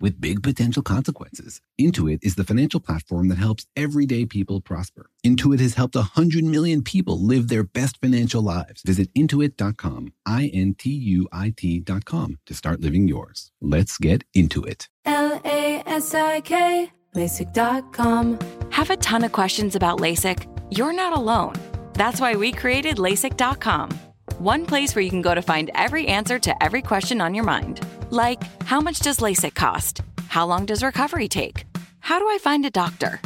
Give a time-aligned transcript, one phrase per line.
[0.00, 1.60] with big potential consequences.
[1.80, 5.10] Intuit is the financial platform that helps everyday people prosper.
[5.24, 8.82] Intuit has helped 100 million people live their best financial lives.
[8.82, 13.50] Visit intuit.com, I N T U I T.com to start living yours.
[13.60, 14.88] Let's get into it.
[15.04, 18.38] L A S I K, LASIK.com.
[18.70, 20.46] Have a ton of questions about LASIK?
[20.70, 21.54] You're not alone.
[21.94, 23.90] That's why we created LASIK.com.
[24.38, 27.44] One place where you can go to find every answer to every question on your
[27.44, 27.80] mind.
[28.14, 30.00] Like, how much does LASIK cost?
[30.28, 31.64] How long does recovery take?
[31.98, 33.20] How do I find a doctor?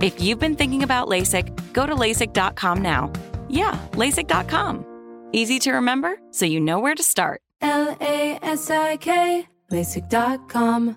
[0.00, 3.12] If you've been thinking about LASIK, go to LASIK.com now.
[3.48, 4.84] Yeah, LASIK.com.
[5.32, 7.42] Easy to remember, so you know where to start.
[7.60, 10.96] L A S I K, LASIK.com.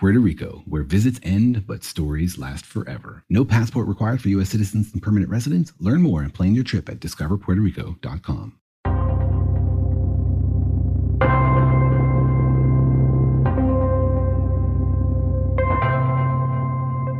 [0.00, 3.22] Puerto Rico, where visits end but stories last forever.
[3.28, 4.48] No passport required for U.S.
[4.48, 5.74] citizens and permanent residents.
[5.78, 8.59] Learn more and plan your trip at discoverpuertorico.com.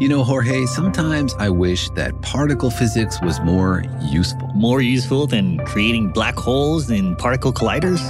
[0.00, 4.48] You know, Jorge, sometimes I wish that particle physics was more useful.
[4.54, 8.00] More useful than creating black holes in particle colliders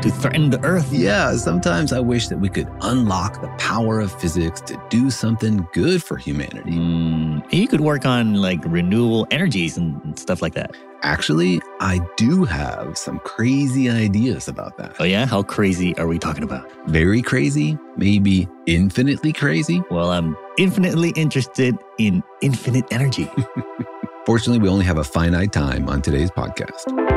[0.02, 0.92] to threaten the Earth.
[0.92, 5.64] Yeah, sometimes I wish that we could unlock the power of physics to do something
[5.72, 6.72] good for humanity.
[6.72, 10.74] Mm, you could work on like renewable energies and stuff like that.
[11.04, 14.94] Actually, I do have some crazy ideas about that.
[15.00, 15.26] Oh, yeah?
[15.26, 16.70] How crazy are we talking about?
[16.86, 19.82] Very crazy, maybe infinitely crazy.
[19.90, 23.28] Well, I'm infinitely interested in infinite energy.
[24.26, 27.11] Fortunately, we only have a finite time on today's podcast.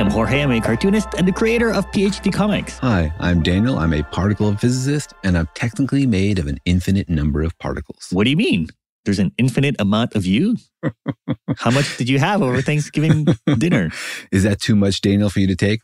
[0.00, 0.40] I'm Jorge.
[0.40, 2.78] I'm a cartoonist and the creator of PhD Comics.
[2.78, 3.78] Hi, I'm Daniel.
[3.78, 8.08] I'm a particle physicist, and I'm technically made of an infinite number of particles.
[8.10, 8.68] What do you mean?
[9.04, 10.56] There's an infinite amount of you?
[11.58, 13.26] How much did you have over Thanksgiving
[13.58, 13.90] dinner?
[14.32, 15.82] Is that too much, Daniel, for you to take?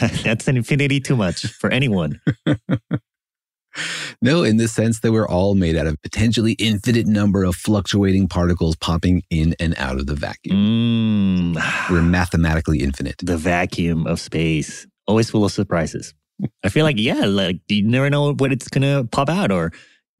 [0.24, 2.22] That's an infinity too much for anyone.
[4.20, 8.26] No, in the sense that we're all made out of potentially infinite number of fluctuating
[8.28, 10.56] particles popping in and out of the vacuum.
[11.54, 13.16] Mm, We're mathematically infinite.
[13.22, 16.14] the vacuum of space, always full of surprises.
[16.64, 19.72] I feel like, yeah, like you never know what it's going to pop out or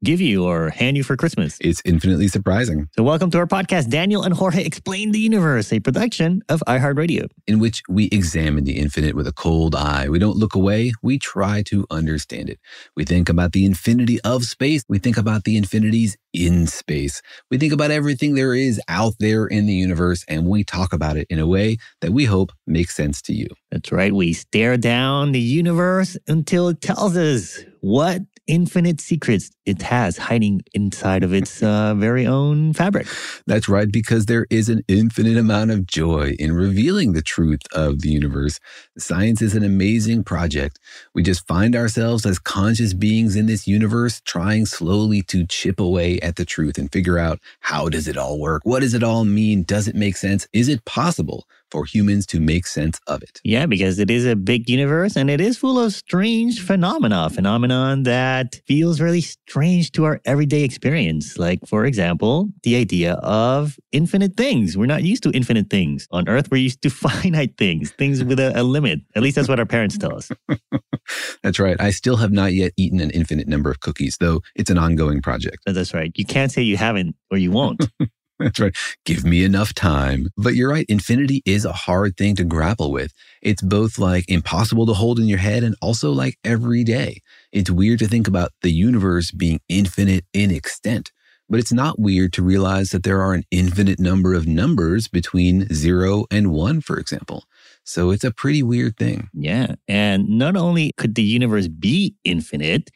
[0.03, 1.57] give you or hand you for Christmas.
[1.59, 5.79] It's infinitely surprising, So, welcome to our podcast, Daniel and Jorge Explain the Universe, a
[5.79, 7.27] production of iHeartRadio.
[7.47, 10.07] in which we examine the infinite with a cold eye.
[10.07, 12.59] We don't look away, we try to understand it.
[12.95, 17.21] We think about the infinity of space, we think about the infinities in space.
[17.49, 21.17] We think about everything there is out there in the universe, and we talk about
[21.17, 23.47] it in a way that we hope makes sense to you.
[23.71, 24.13] That's right.
[24.13, 30.61] We stare down the universe until it tells us what infinite secrets it has hiding
[30.73, 33.07] inside of its uh, very own fabric.
[33.45, 38.01] That's right, because there is an infinite amount of joy in revealing the truth of
[38.01, 38.59] the universe.
[38.97, 40.79] Science is an amazing project.
[41.13, 46.19] We just find ourselves as conscious beings in this universe, trying slowly to chip away
[46.21, 48.63] at the truth and figure out how does it all work?
[48.65, 49.61] What does it all mean?
[49.63, 50.47] Does it make sense?
[50.51, 53.39] Is it possible for humans to make sense of it?
[53.43, 58.03] Yeah, because it is a big universe and it is full of strange phenomena, phenomenon
[58.03, 61.37] that feels really strange to our everyday experience.
[61.37, 64.77] Like, for example, the idea of infinite things.
[64.77, 66.07] We're not used to infinite things.
[66.11, 68.99] On Earth, we're used to finite things, things with a, a limit.
[69.15, 70.29] At least that's what our parents tell us.
[71.43, 71.79] That's right.
[71.79, 75.21] I still have not yet eaten an infinite number of cookies, though it's an ongoing
[75.21, 75.57] project.
[75.65, 76.11] That's right.
[76.15, 77.87] You can't say you haven't or you won't.
[78.43, 78.75] That's right.
[79.05, 80.29] Give me enough time.
[80.37, 80.85] But you're right.
[80.87, 83.13] Infinity is a hard thing to grapple with.
[83.41, 87.21] It's both like impossible to hold in your head and also like every day.
[87.51, 91.11] It's weird to think about the universe being infinite in extent,
[91.49, 95.67] but it's not weird to realize that there are an infinite number of numbers between
[95.73, 97.43] zero and one, for example.
[97.83, 99.29] So it's a pretty weird thing.
[99.33, 99.75] Yeah.
[99.89, 102.89] And not only could the universe be infinite,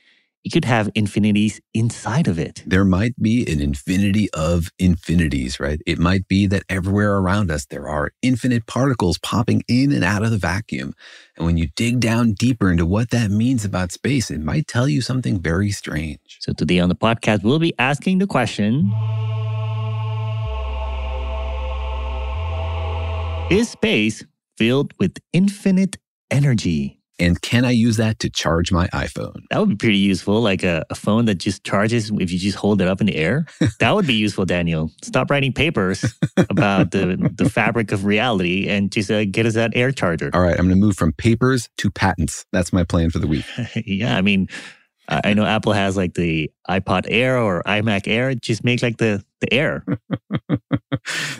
[0.44, 2.64] it could have infinities inside of it.
[2.66, 5.82] There might be an infinity of infinities, right?
[5.86, 10.24] It might be that everywhere around us there are infinite particles popping in and out
[10.24, 10.94] of the vacuum.
[11.38, 14.90] And when you dig down deeper into what that means about space, it might tell
[14.90, 16.38] you something very strange.
[16.40, 18.92] So today on the podcast, we'll be asking the question
[23.50, 24.26] Is space
[24.58, 25.98] filled with infinite
[26.32, 27.03] energy?
[27.20, 29.44] And can I use that to charge my iPhone?
[29.50, 32.58] That would be pretty useful, like a, a phone that just charges if you just
[32.58, 33.46] hold it up in the air.
[33.80, 34.92] that would be useful, Daniel.
[35.04, 36.04] Stop writing papers
[36.50, 40.32] about the, the fabric of reality and just uh, get us that air charger.
[40.34, 42.46] All right, I'm going to move from papers to patents.
[42.52, 43.46] That's my plan for the week.
[43.86, 44.48] yeah, I mean,
[45.10, 48.36] I know Apple has like the iPod Air or iMac Air.
[48.36, 49.84] Just make like the the air.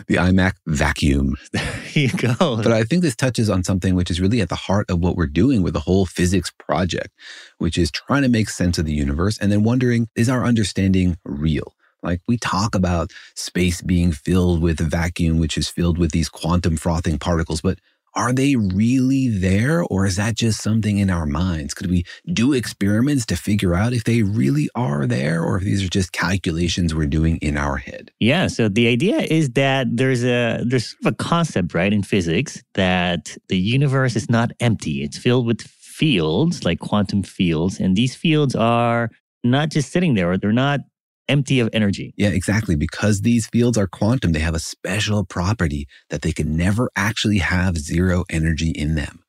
[0.06, 1.36] the iMac vacuum.
[1.52, 2.56] There you go.
[2.56, 5.16] But I think this touches on something which is really at the heart of what
[5.16, 7.10] we're doing with the whole physics project,
[7.58, 11.16] which is trying to make sense of the universe and then wondering is our understanding
[11.24, 11.74] real?
[12.02, 16.28] Like we talk about space being filled with a vacuum, which is filled with these
[16.28, 17.78] quantum frothing particles, but
[18.16, 21.74] are they really there or is that just something in our minds?
[21.74, 25.84] Could we do experiments to figure out if they really are there or if these
[25.84, 28.12] are just calculations we're doing in our head?
[28.20, 32.02] Yeah, so the idea is that there's a there's sort of a concept, right, in
[32.02, 35.02] physics that the universe is not empty.
[35.02, 39.10] It's filled with fields, like quantum fields, and these fields are
[39.42, 40.80] not just sitting there, or they're not
[41.28, 42.14] empty of energy.
[42.16, 42.76] Yeah, exactly.
[42.76, 47.38] Because these fields are quantum, they have a special property that they can never actually
[47.38, 49.24] have zero energy in them.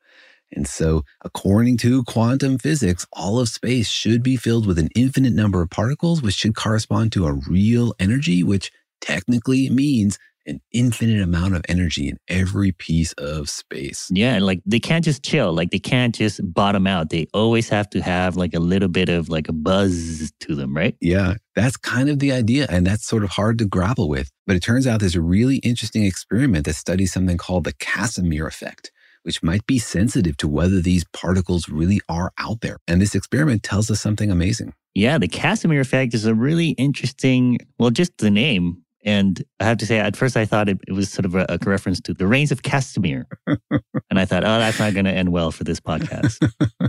[0.52, 5.34] And so, according to quantum physics, all of space should be filled with an infinite
[5.34, 8.72] number of particles, which should correspond to a real energy, which
[9.02, 14.08] technically means an infinite amount of energy in every piece of space.
[14.12, 15.54] Yeah, like they can't just chill.
[15.54, 17.10] Like they can't just bottom out.
[17.10, 20.76] They always have to have like a little bit of like a buzz to them,
[20.76, 20.96] right?
[21.02, 22.68] Yeah, that's kind of the idea.
[22.70, 24.32] And that's sort of hard to grapple with.
[24.48, 28.48] But it turns out there's a really interesting experiment that studies something called the Casimir
[28.48, 28.92] effect.
[29.24, 32.78] Which might be sensitive to whether these particles really are out there.
[32.88, 34.74] And this experiment tells us something amazing.
[34.94, 39.78] Yeah, the Casimir effect is a really interesting, well, just the name and I have
[39.78, 42.14] to say, at first I thought it, it was sort of a, a, reference to
[42.14, 43.26] the Rains of Castamere.
[43.48, 46.38] and I thought, oh, that's not going to end well for this podcast.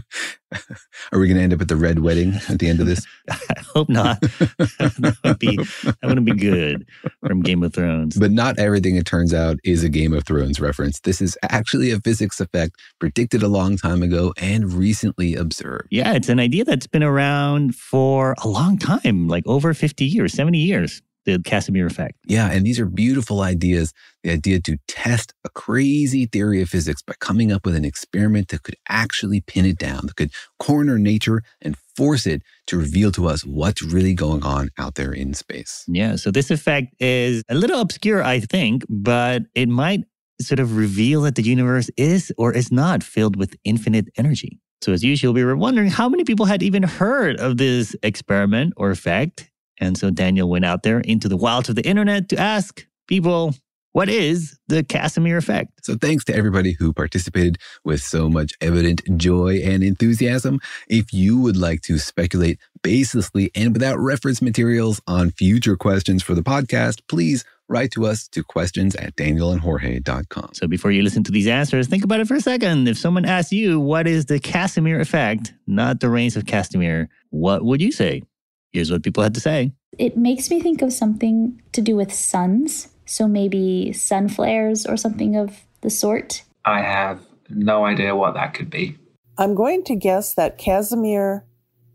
[1.13, 3.07] Are we going to end up at the red wedding at the end of this?
[3.31, 4.21] I hope not.
[4.23, 6.89] that, would be, that wouldn't be good
[7.27, 8.17] from Game of Thrones.
[8.17, 11.01] But not everything, it turns out, is a Game of Thrones reference.
[11.01, 15.89] This is actually a physics effect predicted a long time ago and recently observed.
[15.91, 20.33] Yeah, it's an idea that's been around for a long time, like over 50 years,
[20.33, 22.14] 70 years the Casimir effect.
[22.25, 23.93] Yeah, and these are beautiful ideas.
[24.23, 28.49] The idea to test a crazy theory of physics by coming up with an experiment
[28.49, 33.12] that could actually pin it down, that could corner nature and force it to reveal
[33.12, 35.84] to us what's really going on out there in space.
[35.88, 40.05] Yeah, so this effect is a little obscure, I think, but it might
[40.40, 44.61] sort of reveal that the universe is or is not filled with infinite energy.
[44.82, 48.75] So, as usual, we were wondering how many people had even heard of this experiment
[48.76, 49.50] or effect.
[49.78, 53.55] And so Daniel went out there into the wilds of the internet to ask people,
[53.96, 55.87] what is the Casimir effect?
[55.87, 60.61] So, thanks to everybody who participated with so much evident joy and enthusiasm.
[60.87, 66.34] If you would like to speculate baselessly and without reference materials on future questions for
[66.34, 70.51] the podcast, please write to us to questions at danielandjorge.com.
[70.53, 72.89] So, before you listen to these answers, think about it for a second.
[72.89, 77.65] If someone asks you, what is the Casimir effect, not the rains of Casimir, what
[77.65, 78.24] would you say?
[78.73, 79.73] Here's what people had to say.
[79.99, 82.89] It makes me think of something to do with suns.
[83.06, 86.43] So maybe sun flares or something of the sort.
[86.65, 88.99] I have no idea what that could be.
[89.39, 91.44] I'm going to guess that Casimir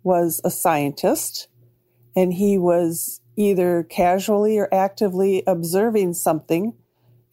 [0.04, 1.48] was a scientist
[2.16, 6.74] and he was either casually or actively observing something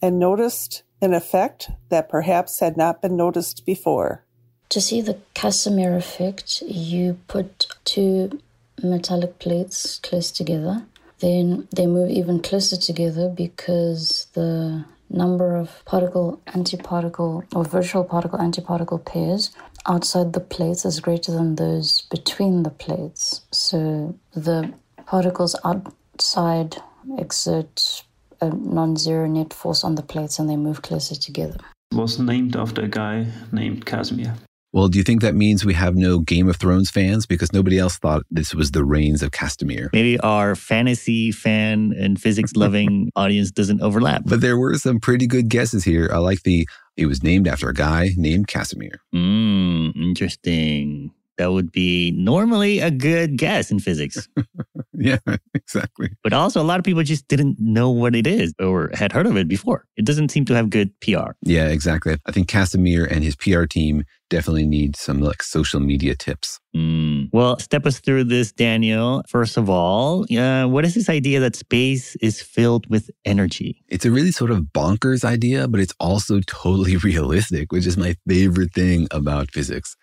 [0.01, 4.25] and noticed an effect that perhaps had not been noticed before.
[4.71, 8.41] To see the Casimir effect, you put two
[8.83, 10.85] metallic plates close together.
[11.21, 18.39] Then they move even closer together because the number of particle antiparticle or virtual particle
[18.39, 19.51] antiparticle pairs
[19.87, 23.43] outside the plates is greater than those between the plates.
[23.53, 24.73] So the
[25.07, 26.77] particles outside
[27.17, 28.05] exert
[28.41, 31.59] a non zero net force on the plates and they move closer together.
[31.93, 34.35] Was named after a guy named Casimir.
[34.73, 37.79] Well, do you think that means we have no Game of Thrones fans because nobody
[37.79, 39.89] else thought this was the Rains of Castamere?
[39.93, 44.23] Maybe our fantasy fan and physics loving audience doesn't overlap.
[44.27, 46.11] But there were some pretty good guesses here.
[46.13, 49.01] I like the It was named after a guy named Casimir.
[49.15, 51.13] Mm, interesting.
[51.39, 54.29] That would be normally a good guess in physics.
[54.93, 55.19] yeah,
[55.55, 56.11] exactly.
[56.25, 59.27] But also, a lot of people just didn't know what it is or had heard
[59.27, 59.85] of it before.
[59.97, 61.31] It doesn't seem to have good PR.
[61.43, 62.17] Yeah, exactly.
[62.27, 66.59] I think Casimir and his PR team definitely need some like social media tips.
[66.77, 67.29] Mm.
[67.33, 69.23] Well, step us through this, Daniel.
[69.29, 73.83] First of all, uh, what is this idea that space is filled with energy?
[73.89, 78.15] It's a really sort of bonkers idea, but it's also totally realistic, which is my
[78.29, 79.97] favorite thing about physics.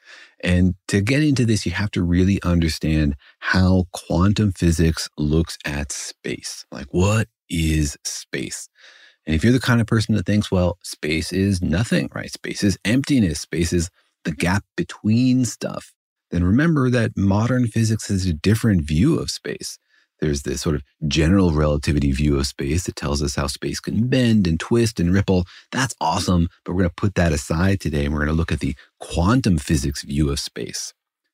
[0.43, 5.91] And to get into this, you have to really understand how quantum physics looks at
[5.91, 6.65] space.
[6.71, 8.67] Like, what is space?
[9.25, 12.31] And if you're the kind of person that thinks, well, space is nothing, right?
[12.31, 13.89] Space is emptiness, space is
[14.25, 15.93] the gap between stuff,
[16.31, 19.77] then remember that modern physics has a different view of space.
[20.19, 24.07] There's this sort of general relativity view of space that tells us how space can
[24.07, 25.45] bend and twist and ripple.
[25.71, 28.51] That's awesome, but we're going to put that aside today and we're going to look
[28.51, 30.93] at the quantum physics view of space.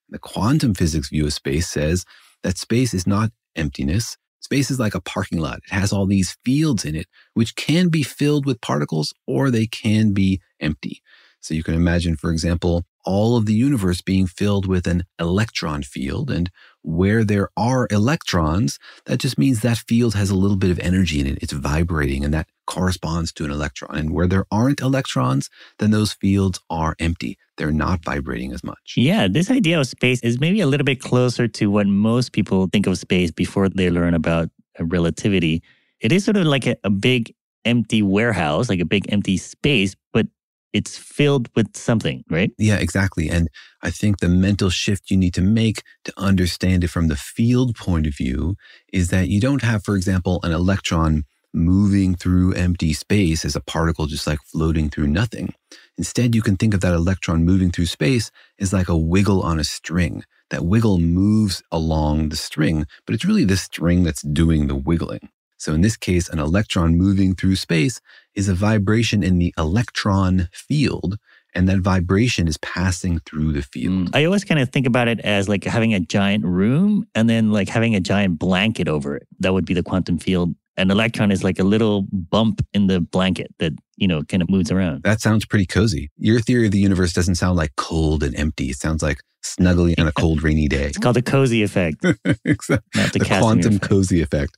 [0.10, 2.05] The quantum physics view of space says
[2.43, 4.17] that space is not emptiness.
[4.39, 5.60] Space is like a parking lot.
[5.60, 7.05] It has all these fields in it,
[7.36, 11.01] which can be filled with particles or they can be empty.
[11.41, 15.81] So you can imagine, for example, all of the universe being filled with an electron
[15.81, 16.29] field.
[16.29, 16.51] And
[16.83, 21.19] where there are electrons, that just means that field has a little bit of energy
[21.19, 21.39] in it.
[21.41, 23.98] It's vibrating and that corresponds to an electron.
[23.98, 27.38] And where there aren't electrons, then those fields are empty.
[27.57, 28.93] They're not vibrating as much.
[28.95, 32.67] Yeah, this idea of space is maybe a little bit closer to what most people
[32.71, 35.63] think of space before they learn about uh, relativity.
[36.00, 37.33] It is sort of like a, a big
[37.65, 40.27] empty warehouse, like a big empty space, but
[40.73, 42.51] it's filled with something, right?
[42.57, 43.29] Yeah, exactly.
[43.29, 43.49] And
[43.81, 47.75] I think the mental shift you need to make to understand it from the field
[47.75, 48.55] point of view
[48.93, 51.23] is that you don't have, for example, an electron
[51.53, 55.53] moving through empty space as a particle just like floating through nothing.
[55.97, 59.59] Instead, you can think of that electron moving through space as like a wiggle on
[59.59, 60.23] a string.
[60.49, 65.29] That wiggle moves along the string, but it's really the string that's doing the wiggling.
[65.57, 68.01] So in this case, an electron moving through space
[68.35, 71.17] is a vibration in the electron field.
[71.53, 74.09] And that vibration is passing through the field.
[74.09, 77.29] Mm, I always kind of think about it as like having a giant room and
[77.29, 79.27] then like having a giant blanket over it.
[79.39, 80.55] That would be the quantum field.
[80.77, 84.50] An electron is like a little bump in the blanket that, you know, kind of
[84.50, 85.03] moves around.
[85.03, 86.09] That sounds pretty cozy.
[86.17, 88.69] Your theory of the universe doesn't sound like cold and empty.
[88.69, 90.86] It sounds like snuggly on a cold, rainy day.
[90.86, 92.05] It's called the cozy effect.
[92.45, 93.01] exactly.
[93.01, 93.89] Not the, the quantum effect.
[93.89, 94.57] cozy effect.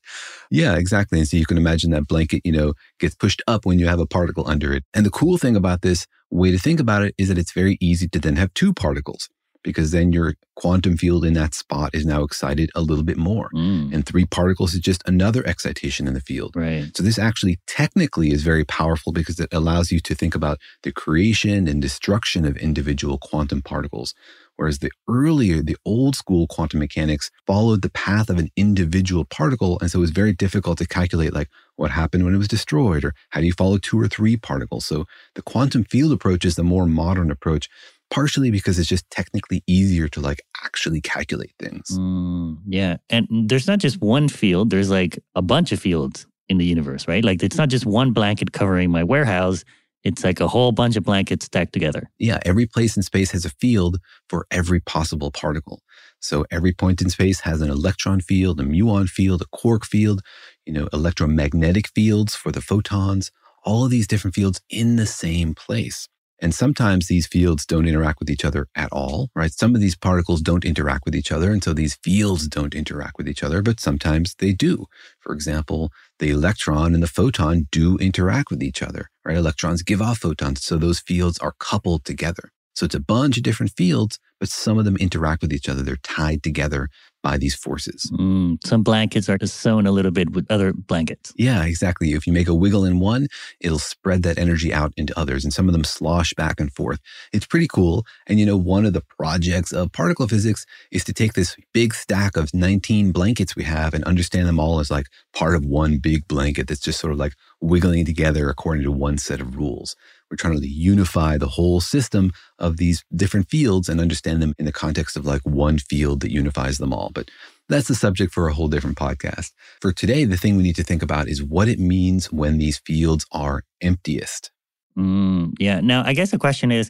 [0.51, 1.19] Yeah, exactly.
[1.19, 3.99] And so you can imagine that blanket, you know, gets pushed up when you have
[3.99, 4.83] a particle under it.
[4.93, 7.77] And the cool thing about this way to think about it is that it's very
[7.79, 9.29] easy to then have two particles
[9.63, 13.49] because then your quantum field in that spot is now excited a little bit more.
[13.53, 16.55] Mm, And three particles is just another excitation in the field.
[16.55, 16.95] right.
[16.95, 20.91] So this actually technically is very powerful because it allows you to think about the
[20.91, 24.13] creation and destruction of individual quantum particles.
[24.55, 29.79] Whereas the earlier, the old school quantum mechanics followed the path of an individual particle.
[29.79, 33.03] And so it was very difficult to calculate like what happened when it was destroyed
[33.03, 34.85] or how do you follow two or three particles.
[34.85, 37.67] So the quantum field approach is the more modern approach,
[38.13, 41.97] partially because it's just technically easier to like actually calculate things.
[41.97, 42.97] Mm, yeah.
[43.09, 47.07] And there's not just one field, there's like a bunch of fields in the universe,
[47.07, 47.25] right?
[47.25, 49.63] Like it's not just one blanket covering my warehouse,
[50.03, 52.11] it's like a whole bunch of blankets stacked together.
[52.19, 53.97] Yeah, every place in space has a field
[54.29, 55.81] for every possible particle.
[56.19, 60.21] So every point in space has an electron field, a muon field, a quark field,
[60.65, 63.31] you know, electromagnetic fields for the photons,
[63.65, 66.07] all of these different fields in the same place.
[66.43, 69.51] And sometimes these fields don't interact with each other at all, right?
[69.51, 73.17] Some of these particles don't interact with each other, and so these fields don't interact
[73.17, 74.87] with each other, but sometimes they do.
[75.21, 79.37] For example, the electron and the photon do interact with each other, right?
[79.37, 82.51] Electrons give off photons, so those fields are coupled together.
[82.75, 85.81] So it's a bunch of different fields, but some of them interact with each other.
[85.81, 86.89] They're tied together
[87.23, 88.11] by these forces.
[88.13, 91.33] Mm, some blankets are just sewn a little bit with other blankets.
[91.37, 92.11] Yeah, exactly.
[92.11, 93.27] If you make a wiggle in one,
[93.61, 96.99] it'll spread that energy out into others, and some of them slosh back and forth.
[97.31, 98.05] It's pretty cool.
[98.27, 101.93] And you know, one of the projects of particle physics is to take this big
[101.93, 105.97] stack of 19 blankets we have and understand them all as like part of one
[105.97, 109.95] big blanket that's just sort of like wiggling together according to one set of rules.
[110.33, 114.65] We're trying to unify the whole system of these different fields and understand them in
[114.65, 117.11] the context of like one field that unifies them all.
[117.13, 117.29] But
[117.69, 119.51] that's the subject for a whole different podcast.
[119.79, 122.79] For today, the thing we need to think about is what it means when these
[122.79, 124.49] fields are emptiest.
[124.97, 125.81] Mm, yeah.
[125.81, 126.89] Now, I guess the question is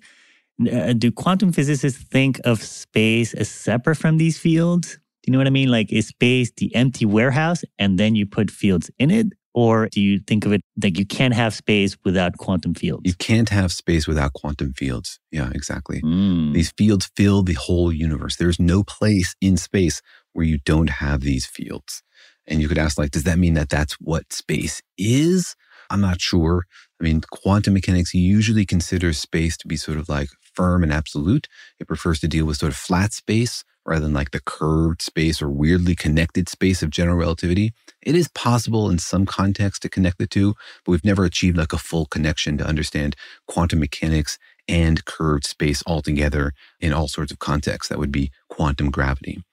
[0.71, 4.93] uh, do quantum physicists think of space as separate from these fields?
[4.93, 5.69] Do you know what I mean?
[5.69, 9.33] Like, is space the empty warehouse and then you put fields in it?
[9.53, 13.03] Or do you think of it like you can't have space without quantum fields?
[13.05, 15.19] You can't have space without quantum fields.
[15.31, 16.01] Yeah, exactly.
[16.01, 16.53] Mm.
[16.53, 18.35] These fields fill the whole universe.
[18.35, 20.01] There's no place in space
[20.33, 22.01] where you don't have these fields.
[22.47, 25.55] And you could ask, like, does that mean that that's what space is?
[25.89, 26.65] I'm not sure.
[26.99, 31.47] I mean, quantum mechanics usually considers space to be sort of like firm and absolute.
[31.79, 35.41] It prefers to deal with sort of flat space rather than like the curved space
[35.41, 37.73] or weirdly connected space of general relativity.
[38.01, 41.73] It is possible in some context to connect the two, but we've never achieved like
[41.73, 43.15] a full connection to understand
[43.47, 44.37] quantum mechanics
[44.67, 47.89] and curved space altogether in all sorts of contexts.
[47.89, 49.43] That would be quantum gravity.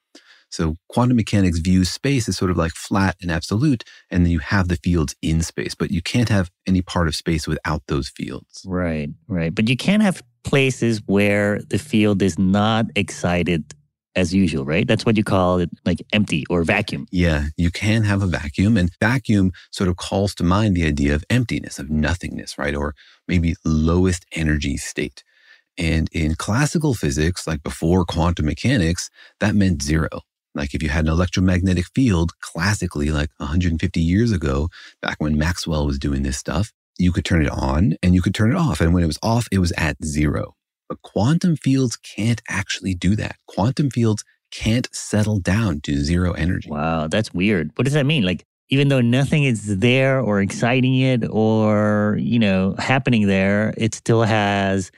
[0.51, 4.39] So quantum mechanics views space as sort of like flat and absolute, and then you
[4.39, 8.09] have the fields in space, but you can't have any part of space without those
[8.09, 8.63] fields.
[8.65, 9.55] Right, right.
[9.55, 13.73] But you can't have places where the field is not excited
[14.15, 14.87] as usual, right?
[14.87, 17.07] That's what you call it like empty or vacuum.
[17.11, 21.15] Yeah, you can have a vacuum, and vacuum sort of calls to mind the idea
[21.15, 22.75] of emptiness, of nothingness, right?
[22.75, 22.93] Or
[23.27, 25.23] maybe lowest energy state.
[25.77, 30.09] And in classical physics, like before quantum mechanics, that meant zero.
[30.53, 34.69] Like if you had an electromagnetic field, classically, like 150 years ago,
[35.01, 38.35] back when Maxwell was doing this stuff, you could turn it on and you could
[38.35, 38.81] turn it off.
[38.81, 40.55] And when it was off, it was at zero.
[40.89, 43.37] But quantum fields can't actually do that.
[43.47, 46.69] Quantum fields can't settle down to zero energy.
[46.69, 47.71] Wow, that's weird.
[47.75, 48.23] What does that mean?
[48.23, 53.95] Like, even though nothing is there or exciting it or, you know, happening there, it
[53.95, 54.91] still has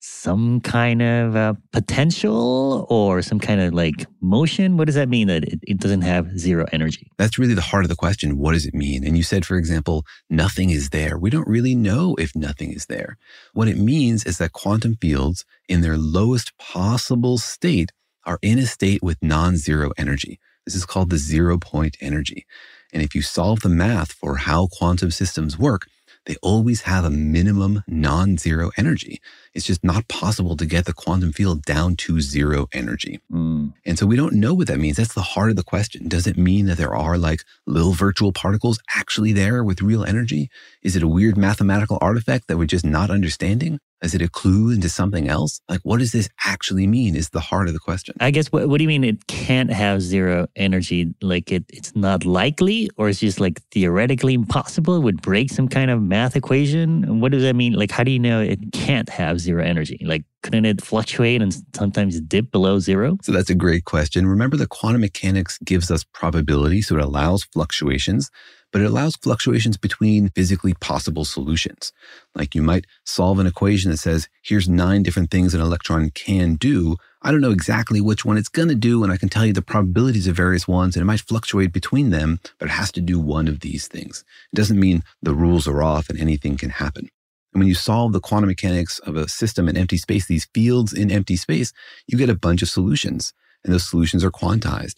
[0.00, 4.76] some kind of uh, potential or some kind of like motion?
[4.76, 7.10] What does that mean that it, it doesn't have zero energy?
[7.18, 8.38] That's really the heart of the question.
[8.38, 9.06] What does it mean?
[9.06, 11.18] And you said, for example, nothing is there.
[11.18, 13.18] We don't really know if nothing is there.
[13.52, 17.92] What it means is that quantum fields, in their lowest possible state,
[18.24, 20.40] are in a state with non zero energy.
[20.66, 22.46] This is called the zero point energy.
[22.92, 25.86] And if you solve the math for how quantum systems work,
[26.30, 29.20] they always have a minimum non zero energy.
[29.52, 33.18] It's just not possible to get the quantum field down to zero energy.
[33.32, 33.74] Mm.
[33.84, 34.98] And so we don't know what that means.
[34.98, 36.06] That's the heart of the question.
[36.06, 40.50] Does it mean that there are like little virtual particles actually there with real energy?
[40.84, 43.80] Is it a weird mathematical artifact that we're just not understanding?
[44.02, 45.60] Is it a clue into something else?
[45.68, 48.14] Like, what does this actually mean is the heart of the question.
[48.20, 51.14] I guess, what, what do you mean it can't have zero energy?
[51.20, 54.96] Like, it, it's not likely, or it's just like theoretically impossible?
[54.96, 57.04] It would break some kind of math equation?
[57.04, 57.74] And what does that mean?
[57.74, 60.02] Like, how do you know it can't have zero energy?
[60.04, 63.18] Like, couldn't it fluctuate and sometimes dip below zero?
[63.22, 64.26] So that's a great question.
[64.26, 68.30] Remember the quantum mechanics gives us probability, so it allows fluctuations,
[68.72, 71.92] but it allows fluctuations between physically possible solutions.
[72.34, 76.54] Like you might solve an equation that says, here's nine different things an electron can
[76.54, 76.96] do.
[77.22, 79.52] I don't know exactly which one it's going to do, and I can tell you
[79.52, 83.00] the probabilities of various ones, and it might fluctuate between them, but it has to
[83.00, 84.24] do one of these things.
[84.52, 87.08] It doesn't mean the rules are off and anything can happen.
[87.52, 90.92] And when you solve the quantum mechanics of a system in empty space, these fields
[90.92, 91.72] in empty space,
[92.06, 93.32] you get a bunch of solutions.
[93.64, 94.94] And those solutions are quantized.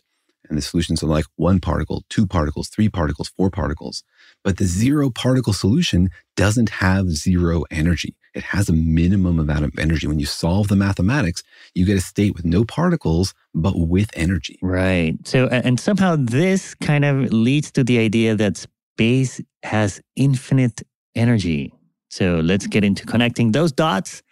[0.48, 4.02] And the solutions are like one particle, two particles, three particles, four particles.
[4.44, 8.16] But the zero particle solution doesn't have zero energy.
[8.34, 10.06] It has a minimum amount of energy.
[10.06, 11.42] When you solve the mathematics,
[11.74, 14.58] you get a state with no particles, but with energy.
[14.62, 15.16] Right.
[15.24, 20.82] So, and somehow this kind of leads to the idea that space has infinite
[21.14, 21.72] energy.
[22.10, 24.22] So let's get into connecting those dots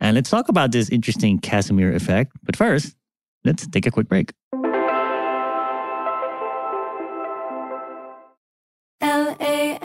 [0.00, 2.32] and let's talk about this interesting Casimir effect.
[2.42, 2.94] But first,
[3.44, 4.32] let's take a quick break.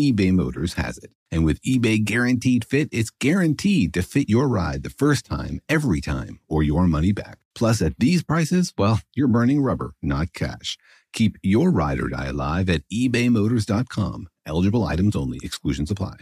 [0.00, 1.10] eBay Motors has it.
[1.30, 6.00] And with eBay Guaranteed Fit, it's guaranteed to fit your ride the first time, every
[6.00, 7.38] time, or your money back.
[7.54, 10.78] Plus, at these prices, well, you're burning rubber, not cash.
[11.12, 14.28] Keep your ride or die alive at ebaymotors.com.
[14.46, 16.16] Eligible items only, exclusions apply.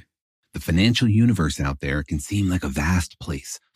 [0.55, 3.61] The financial universe out there can seem like a vast place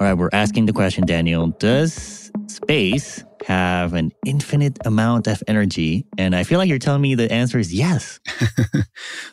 [0.00, 6.06] All right, we're asking the question, Daniel Does space have an infinite amount of energy?
[6.16, 8.20] And I feel like you're telling me the answer is yes.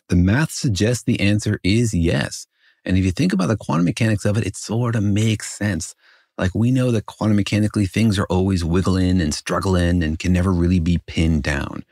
[0.10, 2.48] the math suggests the answer is yes.
[2.84, 5.94] And if you think about the quantum mechanics of it, it sort of makes sense.
[6.36, 10.52] Like we know that quantum mechanically things are always wiggling and struggling and can never
[10.52, 11.86] really be pinned down.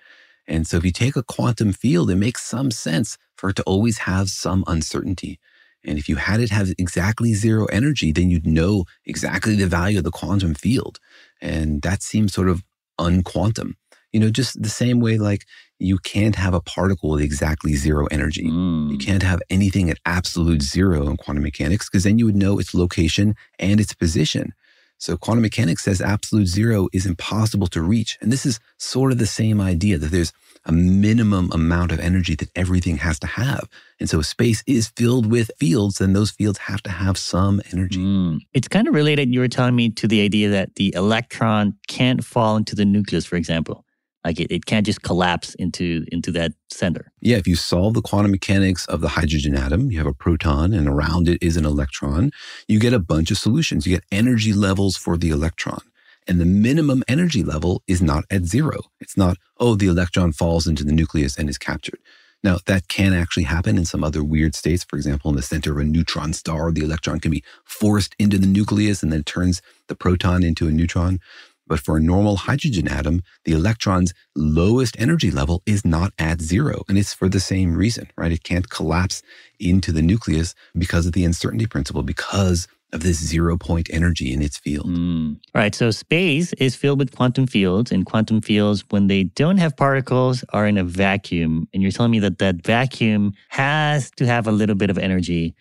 [0.47, 3.63] And so if you take a quantum field, it makes some sense for it to
[3.63, 5.39] always have some uncertainty.
[5.85, 9.97] And if you had it have exactly zero energy, then you'd know exactly the value
[9.97, 10.99] of the quantum field.
[11.41, 12.63] And that seems sort of
[12.99, 13.73] unquantum.
[14.11, 15.45] You know, just the same way like
[15.79, 18.45] you can't have a particle with exactly zero energy.
[18.45, 18.91] Mm.
[18.91, 22.59] You can't have anything at absolute zero in quantum mechanics because then you would know
[22.59, 24.53] its location and its position.
[24.99, 28.17] So quantum mechanics says absolute zero is impossible to reach.
[28.21, 30.31] And this is sort of the same idea that there's
[30.65, 33.67] a minimum amount of energy that everything has to have.
[33.99, 37.99] And so space is filled with fields, then those fields have to have some energy.
[37.99, 38.39] Mm.
[38.53, 42.23] It's kind of related, you were telling me, to the idea that the electron can't
[42.23, 43.85] fall into the nucleus, for example.
[44.25, 47.11] Like it, it can't just collapse into into that center.
[47.19, 50.73] Yeah, if you solve the quantum mechanics of the hydrogen atom, you have a proton
[50.73, 52.31] and around it is an electron,
[52.67, 53.85] you get a bunch of solutions.
[53.85, 55.81] You get energy levels for the electron.
[56.27, 58.79] And the minimum energy level is not at zero.
[58.99, 61.99] It's not, oh, the electron falls into the nucleus and is captured.
[62.43, 64.83] Now, that can actually happen in some other weird states.
[64.83, 68.37] For example, in the center of a neutron star, the electron can be forced into
[68.37, 71.19] the nucleus and then turns the proton into a neutron.
[71.65, 76.83] But for a normal hydrogen atom, the electron's lowest energy level is not at zero.
[76.89, 78.33] And it's for the same reason, right?
[78.33, 79.23] It can't collapse
[79.59, 84.41] into the nucleus because of the uncertainty principle, because of this zero point energy in
[84.41, 84.87] its field.
[84.87, 85.35] Mm.
[85.53, 85.75] All right.
[85.75, 90.43] So space is filled with quantum fields, and quantum fields, when they don't have particles,
[90.53, 91.67] are in a vacuum.
[91.73, 95.55] And you're telling me that that vacuum has to have a little bit of energy.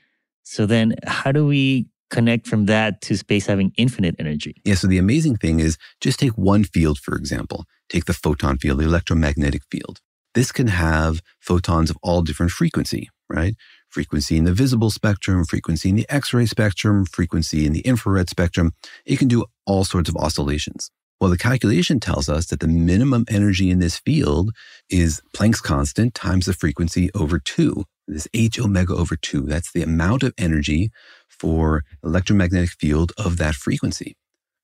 [0.45, 4.55] So then, how do we connect from that to space having infinite energy?
[4.65, 4.75] Yeah.
[4.75, 8.81] So the amazing thing is just take one field, for example, take the photon field,
[8.81, 10.01] the electromagnetic field.
[10.35, 13.55] This can have photons of all different frequency, right?
[13.93, 18.31] Frequency in the visible spectrum, frequency in the X ray spectrum, frequency in the infrared
[18.31, 18.73] spectrum.
[19.05, 20.91] It can do all sorts of oscillations.
[21.21, 24.53] Well, the calculation tells us that the minimum energy in this field
[24.89, 27.85] is Planck's constant times the frequency over two.
[28.09, 29.43] This h omega over two.
[29.43, 30.91] That's the amount of energy
[31.29, 34.17] for electromagnetic field of that frequency.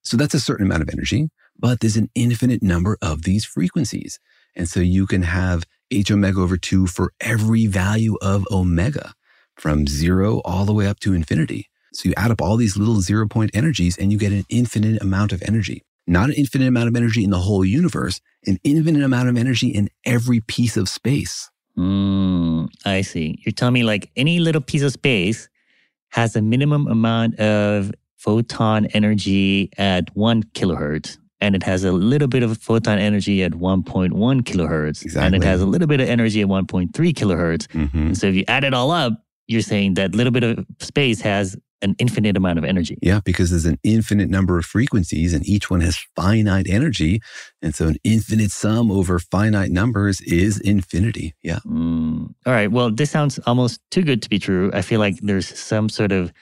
[0.05, 4.19] So that's a certain amount of energy, but there's an infinite number of these frequencies.
[4.57, 9.13] And so you can have h omega over 2 for every value of omega
[9.59, 11.69] from zero all the way up to infinity.
[11.93, 15.03] So you add up all these little zero point energies and you get an infinite
[15.03, 15.83] amount of energy.
[16.07, 19.69] Not an infinite amount of energy in the whole universe, an infinite amount of energy
[19.69, 21.51] in every piece of space.
[21.77, 23.39] Mm, I see.
[23.45, 25.49] You're telling me like any little piece of space
[26.11, 32.27] has a minimum amount of photon energy at one kilohertz and it has a little
[32.27, 34.11] bit of photon energy at 1.1
[34.43, 35.27] kilohertz Exactly.
[35.27, 38.17] and it has a little bit of energy at 1.3 kilohertz Mhm.
[38.17, 41.57] so if you add it all up you're saying that little bit of space has
[41.81, 45.71] an infinite amount of energy Yeah, because there's an infinite number of frequencies and each
[45.71, 47.21] one has finite energy.
[47.63, 51.35] And so an infinite sum over finite numbers is infinity.
[51.43, 51.61] Yeah.
[51.65, 52.35] Mm.
[52.47, 55.49] all right well this sounds almost too good to be true i feel like there's
[55.59, 56.33] some sort of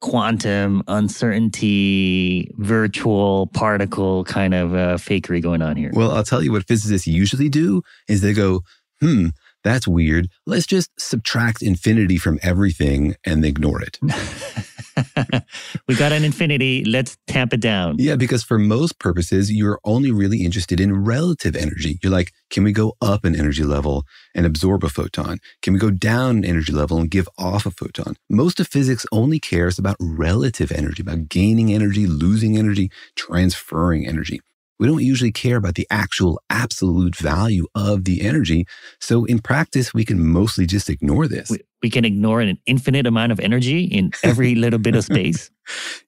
[0.00, 6.52] quantum uncertainty virtual particle kind of uh, fakery going on here Well, I'll tell you
[6.52, 8.60] what physicists usually do is they go,
[9.00, 9.28] hmm,
[9.66, 10.28] That's weird.
[10.46, 13.98] Let's just subtract infinity from everything and ignore it.
[15.88, 16.84] we got an infinity.
[16.84, 17.96] Let's tamp it down.
[17.98, 21.98] Yeah, because for most purposes, you're only really interested in relative energy.
[22.00, 24.04] You're like, can we go up an energy level
[24.36, 25.40] and absorb a photon?
[25.62, 28.14] Can we go down an energy level and give off a photon?
[28.30, 34.40] Most of physics only cares about relative energy, about gaining energy, losing energy, transferring energy.
[34.78, 38.66] We don't usually care about the actual absolute value of the energy.
[39.00, 41.50] So in practice, we can mostly just ignore this.
[41.50, 45.50] We, we can ignore an infinite amount of energy in every little bit of space.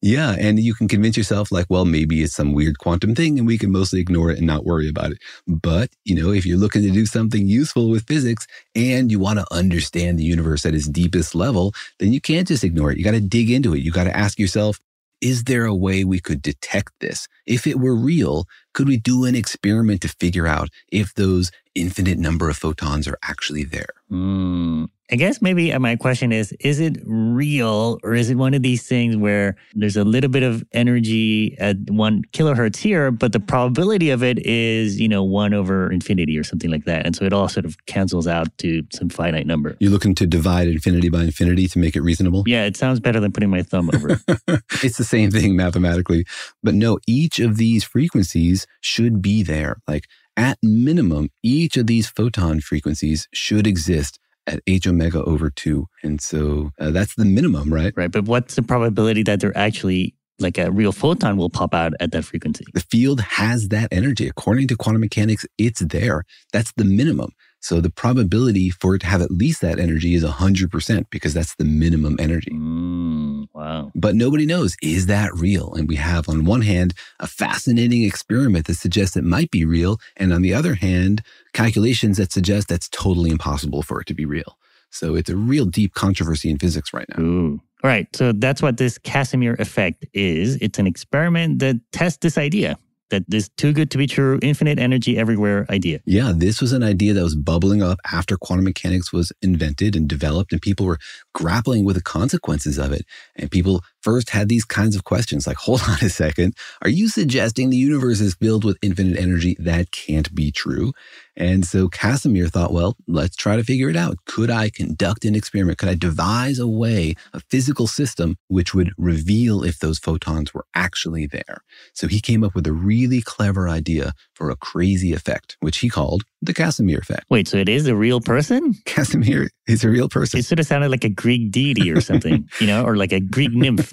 [0.03, 0.37] Yeah.
[0.39, 3.59] And you can convince yourself, like, well, maybe it's some weird quantum thing and we
[3.59, 5.19] can mostly ignore it and not worry about it.
[5.47, 9.39] But, you know, if you're looking to do something useful with physics and you want
[9.39, 12.99] to understand the universe at its deepest level, then you can't just ignore it.
[12.99, 13.81] You got to dig into it.
[13.81, 14.79] You got to ask yourself,
[15.21, 17.29] is there a way we could detect this?
[17.47, 22.19] If it were real, could we do an experiment to figure out if those infinite
[22.19, 23.89] number of photons are actually there?
[24.11, 28.53] Mm, I guess maybe uh, my question is is it real or is it one
[28.53, 33.33] of these things where there's a little bit of energy at one kilohertz here, but
[33.33, 37.07] the probability of it is, you know, one over infinity or something like that.
[37.07, 39.77] And so it all sort of cancels out to some finite number.
[39.81, 42.45] You're looking to divide infinity by infinity to make it reasonable?
[42.47, 44.21] Yeah, it sounds better than putting my thumb over it.
[44.83, 46.27] it's the same thing mathematically.
[46.63, 49.81] But no, each of these frequencies should be there.
[49.89, 50.05] Like
[50.37, 54.19] at minimum, each of these photon frequencies should exist
[54.49, 55.87] at h omega over 2.
[56.03, 57.93] And so uh, that's the minimum, right?
[57.97, 58.11] Right.
[58.11, 62.13] But what's the probability that they're actually like a real photon will pop out at
[62.13, 62.65] that frequency?
[62.75, 64.29] The field has that energy.
[64.29, 66.25] According to quantum mechanics, it's there.
[66.53, 67.31] That's the minimum.
[67.61, 71.57] So the probability for it to have at least that energy is 100% because that's
[71.57, 72.53] the minimum energy.
[72.53, 73.93] Mm, wow.
[73.95, 75.73] But nobody knows, is that real?
[75.75, 79.99] And we have, on one hand, a fascinating experiment that suggests it might be real.
[80.17, 81.23] And on the other hand,
[81.53, 84.59] calculations that suggest that's totally impossible for it to be real.
[84.91, 87.23] So it's a real deep controversy in physics right now.
[87.23, 87.61] Ooh.
[87.85, 88.09] All right.
[88.17, 90.57] So that's what this Casimir effect is.
[90.61, 92.79] It's an experiment that tests this idea
[93.11, 96.01] that this too good to be true, infinite energy everywhere idea.
[96.05, 100.09] Yeah, this was an idea that was bubbling up after quantum mechanics was invented and
[100.09, 100.99] developed, and people were
[101.35, 103.05] grappling with the consequences of it.
[103.37, 107.09] And people first had these kinds of questions like, hold on a second, are you
[107.09, 109.57] suggesting the universe is filled with infinite energy?
[109.59, 110.93] That can't be true.
[111.37, 114.17] And so Casimir thought, well, let's try to figure it out.
[114.27, 115.79] Could I conduct an experiment?
[115.79, 120.67] Could I devise a way, a physical system, which would reveal if those photons were
[120.75, 121.63] actually there?
[121.93, 125.89] So he came up with a really clever idea for a crazy effect, which he
[125.89, 127.25] called the Casimir effect.
[127.31, 128.75] Wait, so it is a real person?
[128.85, 130.41] Casimir is a real person.
[130.41, 133.21] It sort of sounded like a Greek deity or something, you know, or like a
[133.21, 133.93] Greek nymph.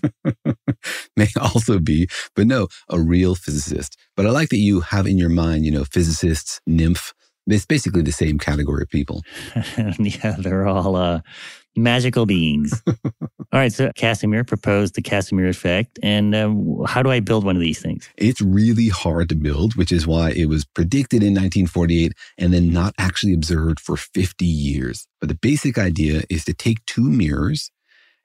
[1.17, 3.97] May also be, but no, a real physicist.
[4.15, 7.13] But I like that you have in your mind, you know, physicists, nymph,
[7.47, 9.23] it's basically the same category of people.
[9.99, 11.21] yeah, they're all uh,
[11.75, 12.81] magical beings.
[12.87, 15.99] all right, so Casimir proposed the Casimir effect.
[16.01, 18.09] And um, how do I build one of these things?
[18.17, 22.71] It's really hard to build, which is why it was predicted in 1948 and then
[22.71, 25.07] not actually observed for 50 years.
[25.19, 27.71] But the basic idea is to take two mirrors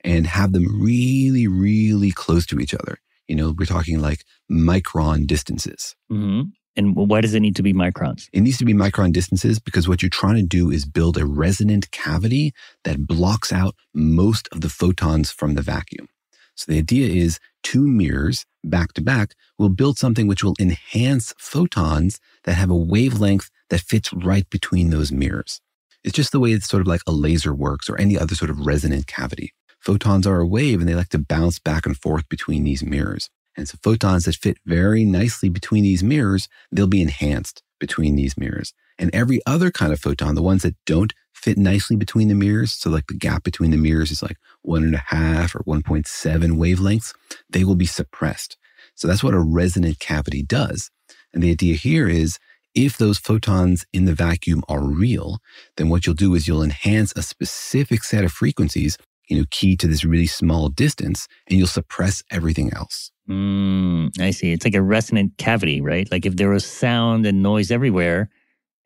[0.03, 2.99] and have them really, really close to each other.
[3.29, 5.95] You know, we're talking like micron distances.
[6.11, 6.51] Mm-hmm.
[6.77, 8.29] And why does it need to be microns?
[8.33, 11.27] It needs to be micron distances because what you're trying to do is build a
[11.27, 12.53] resonant cavity
[12.85, 16.09] that blocks out most of the photons from the vacuum.
[16.55, 21.35] So the idea is two mirrors back to back will build something which will enhance
[21.39, 25.61] photons that have a wavelength that fits right between those mirrors.
[26.05, 28.51] It's just the way it's sort of like a laser works or any other sort
[28.51, 29.53] of resonant cavity.
[29.81, 33.31] Photons are a wave and they like to bounce back and forth between these mirrors.
[33.57, 38.37] And so photons that fit very nicely between these mirrors, they'll be enhanced between these
[38.37, 38.73] mirrors.
[38.99, 42.73] And every other kind of photon, the ones that don't fit nicely between the mirrors,
[42.73, 46.07] so like the gap between the mirrors is like one and a half or 1.7
[46.07, 47.15] wavelengths,
[47.49, 48.57] they will be suppressed.
[48.95, 50.91] So that's what a resonant cavity does.
[51.33, 52.39] And the idea here is
[52.75, 55.39] if those photons in the vacuum are real,
[55.77, 58.97] then what you'll do is you'll enhance a specific set of frequencies,
[59.31, 63.13] you know, key to this really small distance, and you'll suppress everything else.
[63.29, 64.53] Mm, I see.
[64.53, 66.11] It's like a resonant cavity, right?
[66.11, 68.29] Like if there was sound and noise everywhere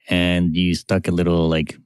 [0.09, 1.77] and you stuck a little like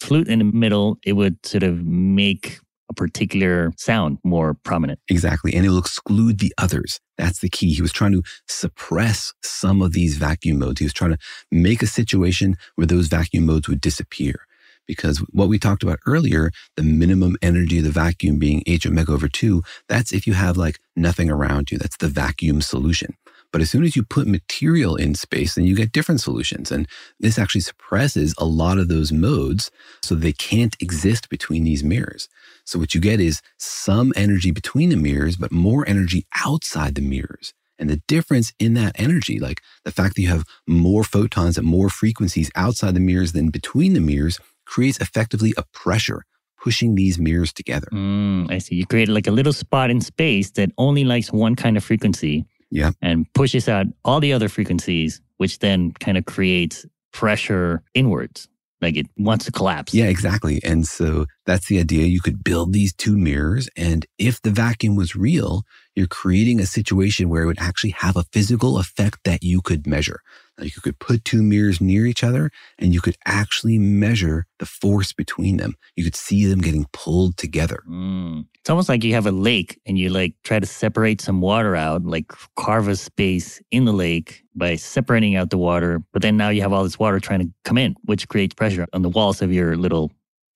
[0.00, 2.58] flute in the middle, it would sort of make
[2.90, 4.98] a particular sound more prominent.
[5.08, 5.54] Exactly.
[5.54, 6.98] And it will exclude the others.
[7.18, 7.72] That's the key.
[7.72, 10.80] He was trying to suppress some of these vacuum modes.
[10.80, 11.18] He was trying to
[11.52, 14.46] make a situation where those vacuum modes would disappear.
[14.88, 19.12] Because what we talked about earlier, the minimum energy of the vacuum being h omega
[19.12, 21.78] over 2, that's if you have like nothing around you.
[21.78, 23.14] That's the vacuum solution.
[23.52, 26.70] But as soon as you put material in space, then you get different solutions.
[26.70, 26.86] And
[27.18, 29.70] this actually suppresses a lot of those modes
[30.02, 32.28] so they can't exist between these mirrors.
[32.64, 37.00] So what you get is some energy between the mirrors, but more energy outside the
[37.00, 37.54] mirrors.
[37.78, 41.64] And the difference in that energy, like the fact that you have more photons at
[41.64, 46.22] more frequencies outside the mirrors than between the mirrors, creates effectively a pressure
[46.62, 47.88] pushing these mirrors together.
[47.92, 48.74] Mm, I see.
[48.74, 52.46] You create like a little spot in space that only likes one kind of frequency.
[52.70, 52.90] Yeah.
[53.00, 58.48] And pushes out all the other frequencies, which then kind of creates pressure inwards.
[58.80, 59.92] Like it wants to collapse.
[59.92, 60.60] Yeah, exactly.
[60.62, 62.06] And so that's the idea.
[62.06, 63.68] You could build these two mirrors.
[63.76, 65.62] And if the vacuum was real,
[65.96, 69.86] you're creating a situation where it would actually have a physical effect that you could
[69.86, 70.20] measure.
[70.58, 74.66] Like you could put two mirrors near each other and you could actually measure the
[74.66, 75.74] force between them.
[75.96, 77.82] You could see them getting pulled together.
[77.88, 78.46] Mm.
[78.60, 81.76] It's almost like you have a lake and you like try to separate some water
[81.76, 86.02] out, like carve a space in the lake by separating out the water.
[86.12, 88.86] But then now you have all this water trying to come in, which creates pressure
[88.92, 90.10] on the walls of your little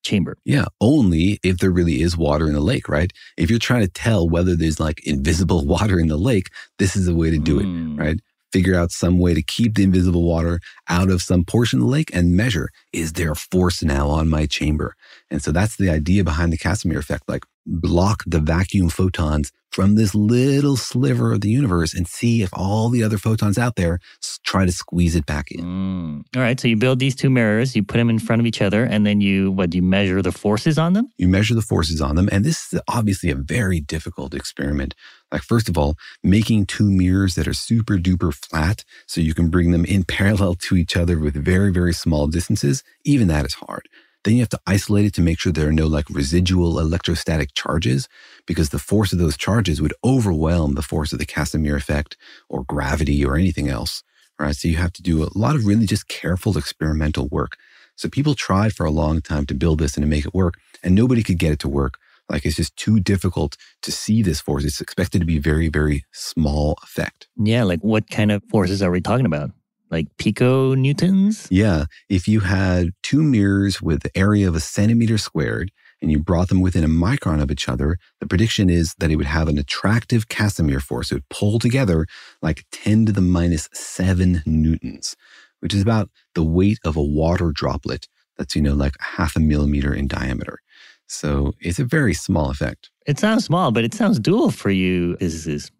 [0.04, 0.36] chamber.
[0.44, 3.12] Yeah, only if there really is water in the lake, right?
[3.36, 6.48] If you're trying to tell whether there's like invisible water in the lake,
[6.80, 7.94] this is the way to do Mm.
[7.98, 8.20] it, right?
[8.52, 11.90] Figure out some way to keep the invisible water out of some portion of the
[11.90, 14.94] lake and measure is there a force now on my chamber?
[15.30, 17.24] And so that's the idea behind the Casimir effect.
[17.28, 22.50] Like block the vacuum photons from this little sliver of the universe and see if
[22.52, 23.98] all the other photons out there
[24.44, 25.64] try to squeeze it back in.
[25.64, 26.24] Mm.
[26.36, 26.60] All right.
[26.60, 29.06] So you build these two mirrors, you put them in front of each other, and
[29.06, 31.08] then you, what, do you measure the forces on them?
[31.16, 32.28] You measure the forces on them.
[32.30, 34.94] And this is obviously a very difficult experiment.
[35.32, 39.48] Like, first of all, making two mirrors that are super duper flat so you can
[39.48, 43.54] bring them in parallel to each other with very, very small distances, even that is
[43.54, 43.88] hard.
[44.24, 47.54] Then you have to isolate it to make sure there are no like residual electrostatic
[47.54, 48.08] charges
[48.46, 52.16] because the force of those charges would overwhelm the force of the Casimir effect
[52.48, 54.02] or gravity or anything else.
[54.38, 54.54] Right.
[54.54, 57.56] So you have to do a lot of really just careful experimental work.
[57.96, 60.54] So people tried for a long time to build this and to make it work,
[60.82, 61.98] and nobody could get it to work.
[62.28, 64.64] Like it's just too difficult to see this force.
[64.64, 67.28] It's expected to be very, very small effect.
[67.36, 67.64] Yeah.
[67.64, 69.50] Like what kind of forces are we talking about?
[69.92, 71.46] Like pico newtons?
[71.50, 71.84] Yeah.
[72.08, 76.48] If you had two mirrors with the area of a centimeter squared and you brought
[76.48, 79.58] them within a micron of each other, the prediction is that it would have an
[79.58, 81.12] attractive Casimir force.
[81.12, 82.06] It would pull together
[82.40, 85.14] like 10 to the minus seven newtons,
[85.60, 89.40] which is about the weight of a water droplet that's, you know, like half a
[89.40, 90.60] millimeter in diameter.
[91.06, 92.88] So it's a very small effect.
[93.06, 95.70] It sounds small, but it sounds dual for you physicists,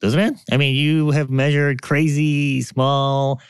[0.00, 0.34] doesn't it?
[0.50, 3.40] I mean, you have measured crazy small,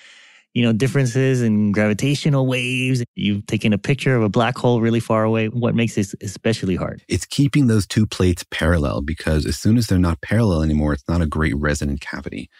[0.54, 3.04] you know, differences in gravitational waves.
[3.14, 5.48] You've taken a picture of a black hole really far away.
[5.48, 7.02] What makes this especially hard?
[7.08, 11.08] It's keeping those two plates parallel because as soon as they're not parallel anymore, it's
[11.08, 12.50] not a great resonant cavity.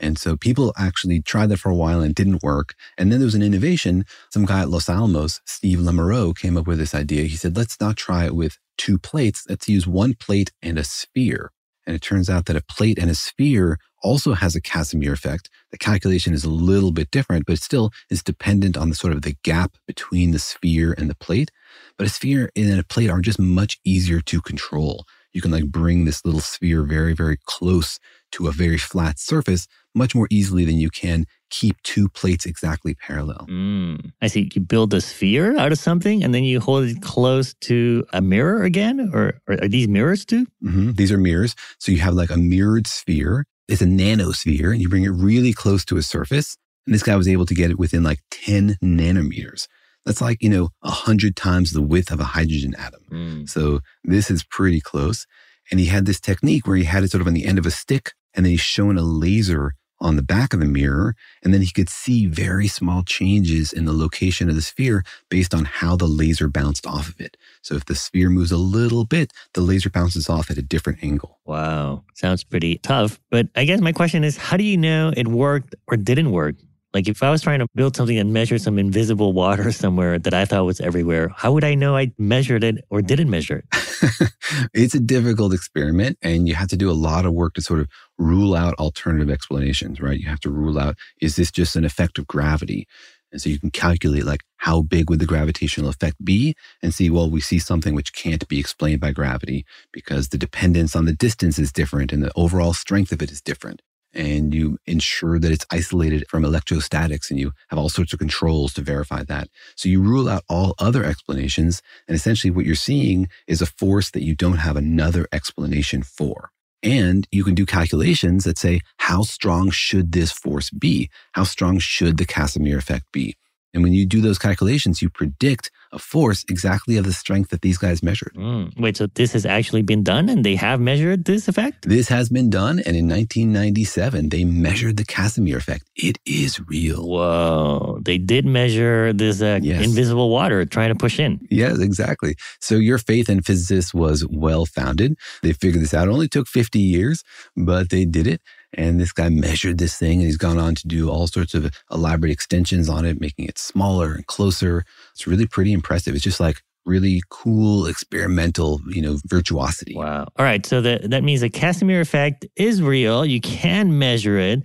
[0.00, 2.74] And so people actually tried that for a while and it didn't work.
[2.98, 4.04] And then there was an innovation.
[4.30, 7.24] Some guy at Los Alamos, Steve Lamoreaux, came up with this idea.
[7.24, 9.44] He said, let's not try it with two plates.
[9.48, 11.52] Let's use one plate and a sphere.
[11.86, 15.48] And it turns out that a plate and a sphere also has a Casimir effect.
[15.70, 19.22] The calculation is a little bit different, but still is dependent on the sort of
[19.22, 21.50] the gap between the sphere and the plate.
[21.96, 25.04] But a sphere and a plate are just much easier to control.
[25.32, 27.98] You can like bring this little sphere very, very close
[28.32, 32.94] to a very flat surface much more easily than you can keep two plates exactly
[32.94, 33.46] parallel.
[33.48, 34.12] Mm.
[34.22, 34.50] I see.
[34.54, 38.22] You build a sphere out of something and then you hold it close to a
[38.22, 39.10] mirror again?
[39.12, 40.46] Or, or are these mirrors too?
[40.62, 41.54] hmm These are mirrors.
[41.78, 43.44] So you have like a mirrored sphere.
[43.68, 46.56] It's a nanosphere and you bring it really close to a surface.
[46.86, 49.68] And this guy was able to get it within like 10 nanometers.
[50.04, 53.02] That's like, you know, a hundred times the width of a hydrogen atom.
[53.10, 53.48] Mm.
[53.48, 55.26] So this is pretty close.
[55.70, 57.66] And he had this technique where he had it sort of on the end of
[57.66, 61.14] a stick and then he's showing a laser on the back of the mirror.
[61.44, 65.54] And then he could see very small changes in the location of the sphere based
[65.54, 67.36] on how the laser bounced off of it.
[67.62, 71.04] So if the sphere moves a little bit, the laser bounces off at a different
[71.04, 71.38] angle.
[71.44, 72.02] Wow.
[72.14, 73.20] Sounds pretty tough.
[73.30, 76.56] But I guess my question is how do you know it worked or didn't work?
[76.94, 80.34] Like if I was trying to build something and measure some invisible water somewhere that
[80.34, 84.32] I thought was everywhere, how would I know I measured it or didn't measure it?
[84.74, 87.80] it's a difficult experiment and you have to do a lot of work to sort
[87.80, 90.18] of rule out alternative explanations, right?
[90.18, 92.86] You have to rule out, is this just an effect of gravity?
[93.32, 97.08] And so you can calculate like how big would the gravitational effect be and see,
[97.08, 101.14] well, we see something which can't be explained by gravity because the dependence on the
[101.14, 103.80] distance is different and the overall strength of it is different.
[104.14, 108.74] And you ensure that it's isolated from electrostatics and you have all sorts of controls
[108.74, 109.48] to verify that.
[109.74, 111.82] So you rule out all other explanations.
[112.06, 116.50] And essentially what you're seeing is a force that you don't have another explanation for.
[116.82, 121.10] And you can do calculations that say, how strong should this force be?
[121.32, 123.36] How strong should the Casimir effect be?
[123.74, 127.62] And when you do those calculations, you predict a force exactly of the strength that
[127.62, 128.32] these guys measured.
[128.34, 128.78] Mm.
[128.78, 131.88] Wait, so this has actually been done and they have measured this effect?
[131.88, 132.78] This has been done.
[132.80, 135.84] And in 1997, they measured the Casimir effect.
[135.96, 137.06] It is real.
[137.08, 137.98] Whoa.
[138.02, 139.84] They did measure this uh, Yes.
[139.84, 141.46] invisible water trying to push in.
[141.50, 142.36] Yes, exactly.
[142.60, 145.16] So your faith in physicists was well founded.
[145.42, 146.08] They figured this out.
[146.08, 147.22] It only took 50 years,
[147.56, 148.40] but they did it.
[148.74, 151.70] And this guy measured this thing and he's gone on to do all sorts of
[151.90, 154.84] elaborate extensions on it, making it smaller and closer.
[155.12, 156.14] It's really pretty impressive.
[156.14, 159.94] It's just like really cool experimental, you know, virtuosity.
[159.94, 160.26] Wow.
[160.36, 160.64] All right.
[160.64, 163.24] So that, that means the Casimir effect is real.
[163.24, 164.62] You can measure it,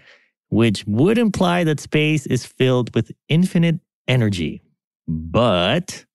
[0.50, 4.62] which would imply that space is filled with infinite energy.
[5.08, 6.06] But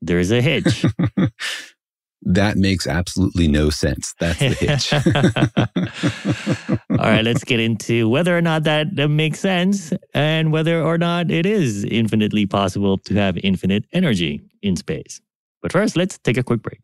[0.00, 0.84] there's a hitch.
[2.22, 4.14] That makes absolutely no sense.
[4.20, 4.92] That's the hitch.
[6.90, 10.98] All right, let's get into whether or not that, that makes sense and whether or
[10.98, 15.20] not it is infinitely possible to have infinite energy in space.
[15.62, 16.80] But first, let's take a quick break.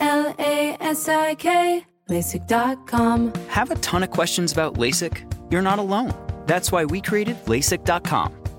[0.00, 3.32] L A S I K, LASIK.com.
[3.48, 5.52] Have a ton of questions about LASIK?
[5.52, 6.12] You're not alone.
[6.46, 8.41] That's why we created LASIK.com.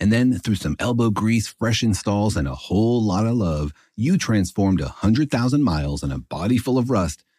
[0.00, 4.16] And then through some elbow grease, fresh installs, and a whole lot of love, you
[4.16, 7.24] transformed a 100,000 miles and a body full of rust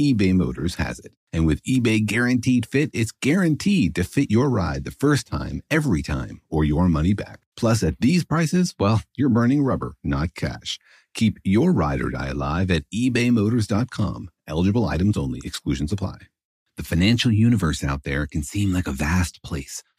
[0.00, 1.12] eBay Motors has it.
[1.32, 6.02] And with eBay Guaranteed Fit, it's guaranteed to fit your ride the first time, every
[6.02, 7.40] time, or your money back.
[7.56, 10.78] Plus, at these prices, well, you're burning rubber, not cash.
[11.14, 14.30] Keep your ride or die alive at ebaymotors.com.
[14.48, 16.18] Eligible items only, exclusions apply.
[16.76, 19.84] The financial universe out there can seem like a vast place,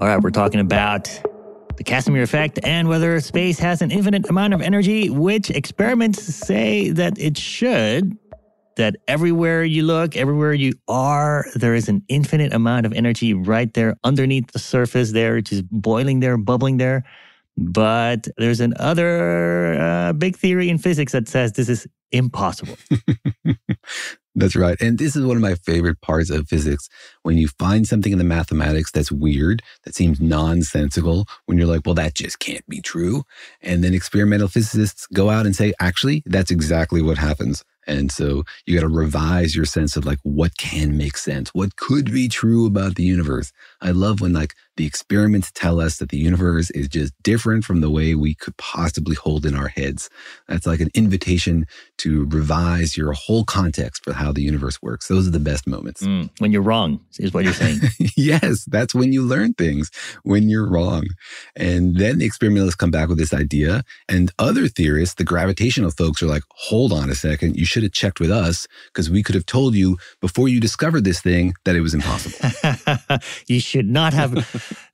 [0.00, 1.04] All right, we're talking about
[1.76, 6.88] the Casimir effect and whether space has an infinite amount of energy, which experiments say
[6.88, 8.16] that it should.
[8.76, 13.74] That everywhere you look, everywhere you are, there is an infinite amount of energy right
[13.74, 17.04] there underneath the surface there, just boiling there, bubbling there.
[17.56, 22.76] But there's another uh, big theory in physics that says this is impossible.
[24.36, 24.80] That's right.
[24.80, 26.88] And this is one of my favorite parts of physics.
[27.22, 31.82] When you find something in the mathematics that's weird, that seems nonsensical, when you're like,
[31.84, 33.24] well, that just can't be true.
[33.60, 37.64] And then experimental physicists go out and say, actually, that's exactly what happens.
[37.90, 41.74] And so you got to revise your sense of like what can make sense, what
[41.74, 43.52] could be true about the universe.
[43.80, 47.82] I love when like the experiments tell us that the universe is just different from
[47.82, 50.08] the way we could possibly hold in our heads.
[50.48, 51.66] That's like an invitation
[51.98, 55.08] to revise your whole context for how the universe works.
[55.08, 56.02] Those are the best moments.
[56.02, 57.80] Mm, when you're wrong, is what you're saying.
[58.16, 59.90] yes, that's when you learn things
[60.22, 61.04] when you're wrong.
[61.56, 66.22] And then the experimentalists come back with this idea, and other theorists, the gravitational folks,
[66.22, 69.22] are like, hold on a second, you should should have checked with us because we
[69.22, 72.38] could have told you before you discovered this thing that it was impossible.
[73.46, 74.32] you should not have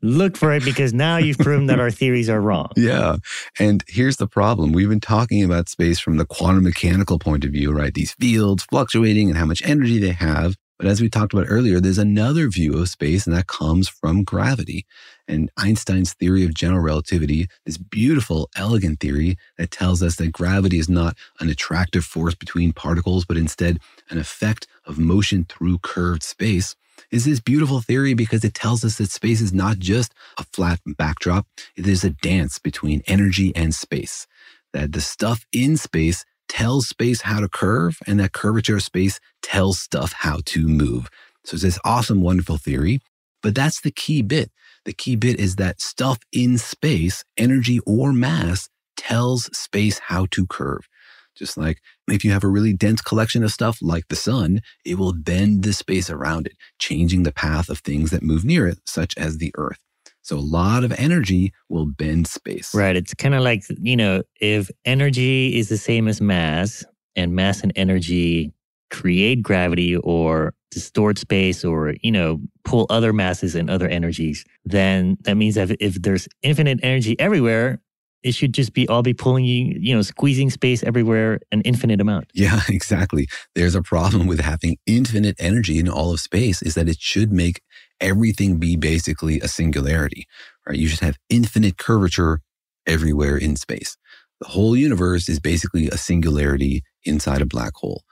[0.02, 2.68] looked for it because now you've proven that our theories are wrong.
[2.76, 3.16] Yeah.
[3.58, 4.72] And here's the problem.
[4.72, 7.92] We've been talking about space from the quantum mechanical point of view, right?
[7.92, 10.54] These fields fluctuating and how much energy they have.
[10.78, 14.24] But as we talked about earlier, there's another view of space, and that comes from
[14.24, 14.84] gravity.
[15.28, 20.78] And Einstein's theory of general relativity, this beautiful, elegant theory that tells us that gravity
[20.78, 26.22] is not an attractive force between particles, but instead an effect of motion through curved
[26.22, 26.76] space,
[27.10, 30.80] is this beautiful theory because it tells us that space is not just a flat
[30.86, 31.46] backdrop,
[31.76, 34.26] it is a dance between energy and space.
[34.72, 39.20] That the stuff in space tells space how to curve, and that curvature of space
[39.42, 41.08] tells stuff how to move.
[41.44, 43.00] So it's this awesome, wonderful theory.
[43.42, 44.50] But that's the key bit.
[44.86, 50.46] The key bit is that stuff in space, energy or mass, tells space how to
[50.46, 50.88] curve.
[51.36, 54.96] Just like if you have a really dense collection of stuff like the sun, it
[54.96, 58.78] will bend the space around it, changing the path of things that move near it,
[58.86, 59.80] such as the earth.
[60.22, 62.72] So a lot of energy will bend space.
[62.72, 62.94] Right.
[62.94, 66.84] It's kind of like, you know, if energy is the same as mass
[67.16, 68.52] and mass and energy
[68.90, 75.16] create gravity or distort space or, you know, pull other masses and other energies, then
[75.22, 77.80] that means that if there's infinite energy everywhere,
[78.22, 82.00] it should just be all be pulling you, you know, squeezing space everywhere an infinite
[82.00, 82.30] amount.
[82.34, 83.28] Yeah, exactly.
[83.54, 87.32] There's a problem with having infinite energy in all of space is that it should
[87.32, 87.62] make
[88.00, 90.26] everything be basically a singularity,
[90.66, 90.76] right?
[90.76, 92.40] You should have infinite curvature
[92.86, 93.96] everywhere in space.
[94.40, 98.02] The whole universe is basically a singularity inside a black hole.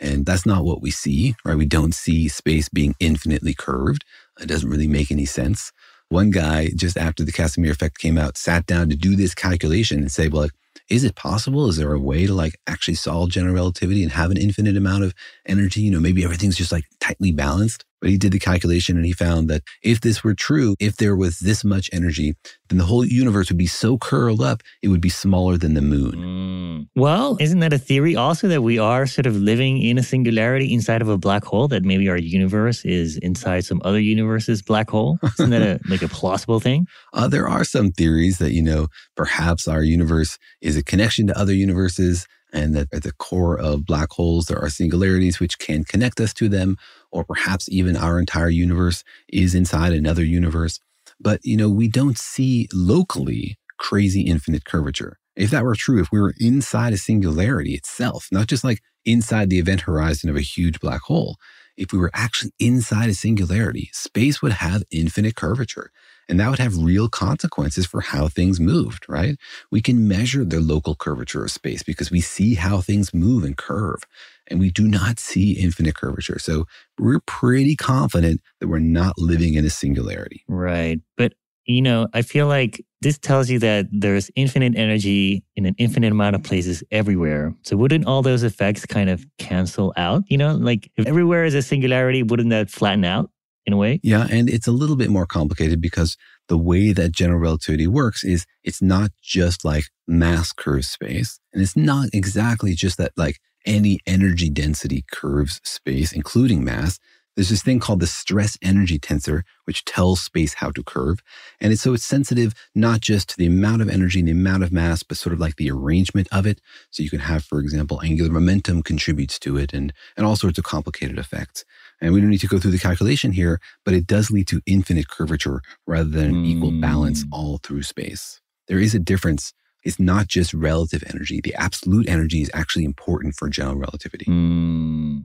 [0.00, 1.56] And that's not what we see, right?
[1.56, 4.04] We don't see space being infinitely curved.
[4.40, 5.72] It doesn't really make any sense.
[6.08, 10.00] One guy, just after the Casimir effect came out, sat down to do this calculation
[10.00, 10.52] and say, well, like,
[10.88, 11.68] is it possible?
[11.68, 15.04] Is there a way to like actually solve general relativity and have an infinite amount
[15.04, 15.14] of
[15.46, 15.80] energy?
[15.80, 17.84] You know, maybe everything's just like tightly balanced.
[18.00, 21.14] But he did the calculation and he found that if this were true, if there
[21.14, 22.34] was this much energy,
[22.68, 25.82] then the whole universe would be so curled up, it would be smaller than the
[25.82, 26.12] moon.
[26.12, 26.88] Mm.
[26.96, 30.72] Well, isn't that a theory also that we are sort of living in a singularity
[30.72, 31.68] inside of a black hole?
[31.68, 35.18] That maybe our universe is inside some other universe's black hole?
[35.38, 36.86] Isn't that a, like a plausible thing?
[37.12, 41.38] Uh, there are some theories that, you know, perhaps our universe is a connection to
[41.38, 45.84] other universes and that at the core of black holes, there are singularities which can
[45.84, 46.76] connect us to them
[47.10, 50.80] or perhaps even our entire universe is inside another universe.
[51.20, 55.18] But, you know, we don't see locally crazy infinite curvature.
[55.36, 59.48] If that were true, if we were inside a singularity itself, not just like inside
[59.48, 61.36] the event horizon of a huge black hole,
[61.76, 65.90] if we were actually inside a singularity, space would have infinite curvature.
[66.30, 69.36] And that would have real consequences for how things moved, right?
[69.72, 73.56] We can measure the local curvature of space because we see how things move and
[73.56, 74.04] curve
[74.46, 76.38] and we do not see infinite curvature.
[76.38, 76.66] So
[76.98, 80.44] we're pretty confident that we're not living in a singularity.
[80.48, 81.00] Right.
[81.16, 81.34] But,
[81.66, 86.12] you know, I feel like this tells you that there's infinite energy in an infinite
[86.12, 87.54] amount of places everywhere.
[87.62, 90.22] So wouldn't all those effects kind of cancel out?
[90.28, 93.30] You know, like if everywhere is a singularity, wouldn't that flatten out?
[93.66, 94.00] In a way.
[94.02, 94.26] Yeah.
[94.30, 96.16] And it's a little bit more complicated because
[96.48, 101.38] the way that general relativity works is it's not just like mass curves space.
[101.52, 106.98] And it's not exactly just that like any energy density curves space, including mass.
[107.36, 111.20] There's this thing called the stress energy tensor, which tells space how to curve.
[111.60, 114.64] And it's so it's sensitive not just to the amount of energy and the amount
[114.64, 116.60] of mass, but sort of like the arrangement of it.
[116.90, 120.58] So you can have, for example, angular momentum contributes to it and, and all sorts
[120.58, 121.64] of complicated effects.
[122.00, 124.62] And we don't need to go through the calculation here, but it does lead to
[124.66, 126.46] infinite curvature rather than mm.
[126.46, 127.28] equal balance hmm.
[127.32, 128.40] all through space.
[128.68, 131.40] There is a difference it's not just relative energy.
[131.40, 134.26] The absolute energy is actually important for general relativity.
[134.26, 135.24] Mm.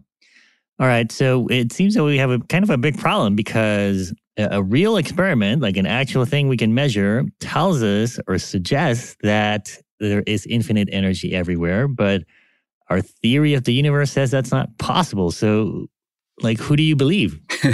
[0.80, 1.11] All right.
[1.11, 4.97] So it seems that we have a kind of a big problem because a real
[4.97, 10.45] experiment, like an actual thing we can measure, tells us or suggests that there is
[10.45, 11.88] infinite energy everywhere.
[11.88, 12.23] But
[12.89, 15.32] our theory of the universe says that's not possible.
[15.32, 15.88] So
[16.42, 17.40] like who do you believe?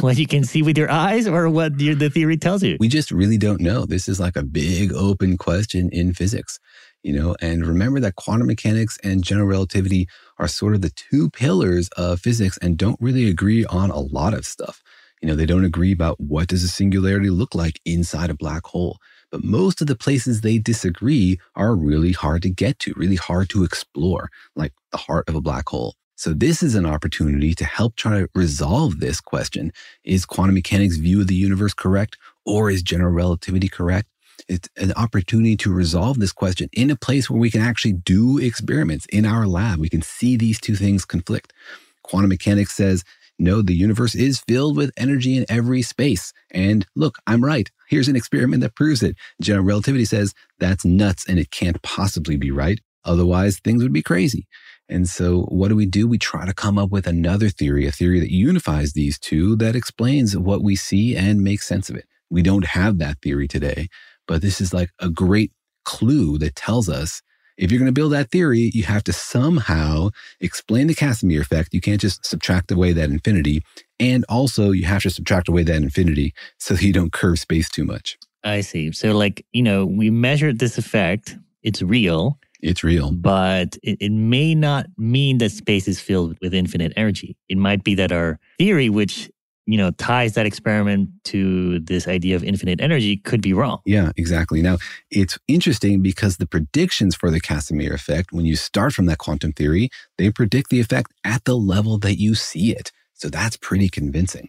[0.00, 2.78] What, you can see with your eyes or what the, the theory tells you?
[2.80, 3.84] We just really don't know.
[3.84, 6.58] This is like a big open question in physics
[7.02, 7.36] you know?
[7.40, 12.20] And remember that quantum mechanics and general relativity are sort of the two pillars of
[12.20, 14.82] physics and don't really agree on a lot of stuff.
[15.22, 18.64] You know they don't agree about what does a singularity look like inside a black
[18.64, 18.96] hole.
[19.30, 23.50] But most of the places they disagree are really hard to get to really hard
[23.50, 27.64] to explore like the heart of a black hole so this is an opportunity to
[27.64, 29.72] help try to resolve this question.
[30.04, 34.06] Is quantum mechanics view of the universe correct or is general relativity correct?
[34.46, 38.36] It's an opportunity to resolve this question in a place where we can actually do
[38.36, 39.78] experiments in our lab.
[39.78, 41.54] We can see these two things conflict.
[42.02, 43.02] Quantum mechanics says,
[43.38, 46.34] no, the universe is filled with energy in every space.
[46.50, 47.70] And look, I'm right.
[47.88, 49.16] Here's an experiment that proves it.
[49.40, 52.78] General relativity says that's nuts and it can't possibly be right.
[53.06, 54.46] Otherwise, things would be crazy.
[54.90, 56.08] And so, what do we do?
[56.08, 59.76] We try to come up with another theory, a theory that unifies these two that
[59.76, 62.06] explains what we see and makes sense of it.
[62.28, 63.88] We don't have that theory today,
[64.26, 65.52] but this is like a great
[65.84, 67.22] clue that tells us
[67.56, 70.08] if you're going to build that theory, you have to somehow
[70.40, 71.74] explain the Casimir effect.
[71.74, 73.62] You can't just subtract away that infinity.
[74.00, 77.68] And also, you have to subtract away that infinity so that you don't curve space
[77.68, 78.18] too much.
[78.42, 78.90] I see.
[78.92, 82.38] So, like, you know, we measured this effect, it's real.
[82.62, 83.12] It's real.
[83.12, 87.36] But it, it may not mean that space is filled with infinite energy.
[87.48, 89.30] It might be that our theory, which
[89.70, 93.78] you know, ties that experiment to this idea of infinite energy could be wrong.
[93.84, 94.62] Yeah, exactly.
[94.62, 94.78] Now,
[95.12, 99.52] it's interesting because the predictions for the Casimir effect, when you start from that quantum
[99.52, 99.88] theory,
[100.18, 102.90] they predict the effect at the level that you see it.
[103.14, 104.48] So that's pretty convincing.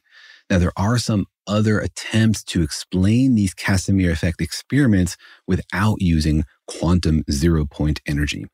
[0.50, 6.46] Now, there are some other attempts to explain these Casimir effect experiments without using
[6.80, 8.46] quantum zero point energy.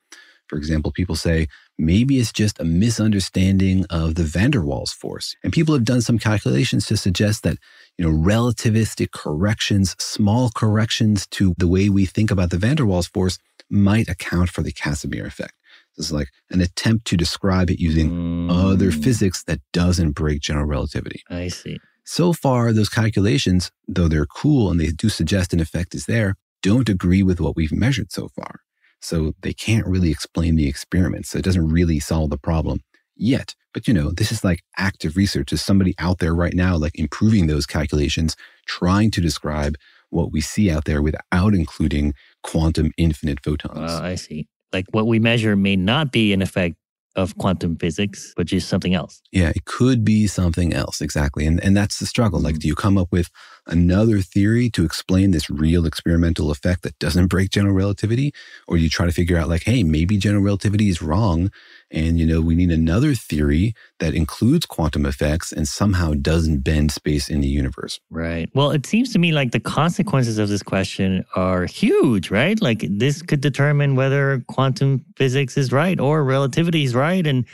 [0.48, 1.48] For example, people say
[1.78, 5.36] maybe it's just a misunderstanding of the van der Waals force.
[5.44, 7.58] And people have done some calculations to suggest that,
[7.98, 12.86] you know, relativistic corrections, small corrections to the way we think about the van der
[12.86, 13.38] Waals force
[13.70, 15.54] might account for the Casimir effect.
[15.98, 18.52] This is like an attempt to describe it using mm.
[18.52, 21.24] other physics that doesn't break general relativity.
[21.30, 21.80] I see.
[22.06, 26.36] So far, those calculations, though they're cool and they do suggest an effect is there,
[26.68, 28.60] don't agree with what we've measured so far.
[29.02, 31.26] So they can't really explain the experiment.
[31.28, 32.80] So it doesn't really solve the problem
[33.16, 33.56] yet.
[33.74, 35.52] But you know, this is like active research.
[35.52, 39.76] There's somebody out there right now, like improving those calculations, trying to describe
[40.10, 42.14] what we see out there without including
[42.44, 43.92] quantum infinite photons.
[43.92, 44.48] Uh, I see.
[44.74, 46.76] Like what we measure may not be an effect
[47.16, 49.22] of quantum physics, but just something else.
[49.32, 51.02] Yeah, it could be something else.
[51.02, 51.46] Exactly.
[51.48, 52.40] And, and that's the struggle.
[52.40, 52.60] Like, mm.
[52.60, 53.30] do you come up with
[53.68, 58.34] another theory to explain this real experimental effect that doesn't break general relativity?
[58.68, 61.52] Or you try to figure out, like, hey, maybe general relativity is wrong.
[61.92, 66.92] And, you know, we need another theory that includes quantum effects and somehow doesn't bend
[66.92, 68.00] space in the universe.
[68.10, 68.50] Right.
[68.54, 72.62] Well, it seems to me like the consequences of this question are huge, right?
[72.62, 77.26] Like, this could determine whether quantum physics is right or relativity is right.
[77.26, 77.46] And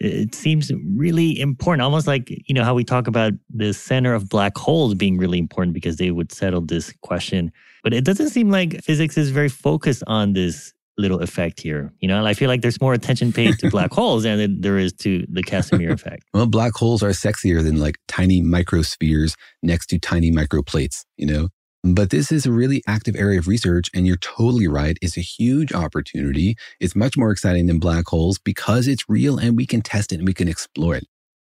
[0.00, 4.28] it seems really important almost like you know how we talk about the center of
[4.28, 7.52] black holes being really important because they would settle this question.
[7.82, 12.08] But it doesn't seem like physics is very focused on this little effect here you
[12.08, 12.26] know?
[12.26, 15.42] I feel like there's more attention paid to black holes than there is to the
[15.42, 16.24] casimir effect.
[16.34, 21.48] Well black holes are sexier than like tiny microspheres next to tiny microplates you know
[21.82, 24.98] but this is a really active area of research, and you're totally right.
[25.00, 26.56] It's a huge opportunity.
[26.78, 30.16] It's much more exciting than black holes because it's real and we can test it
[30.16, 31.06] and we can explore it.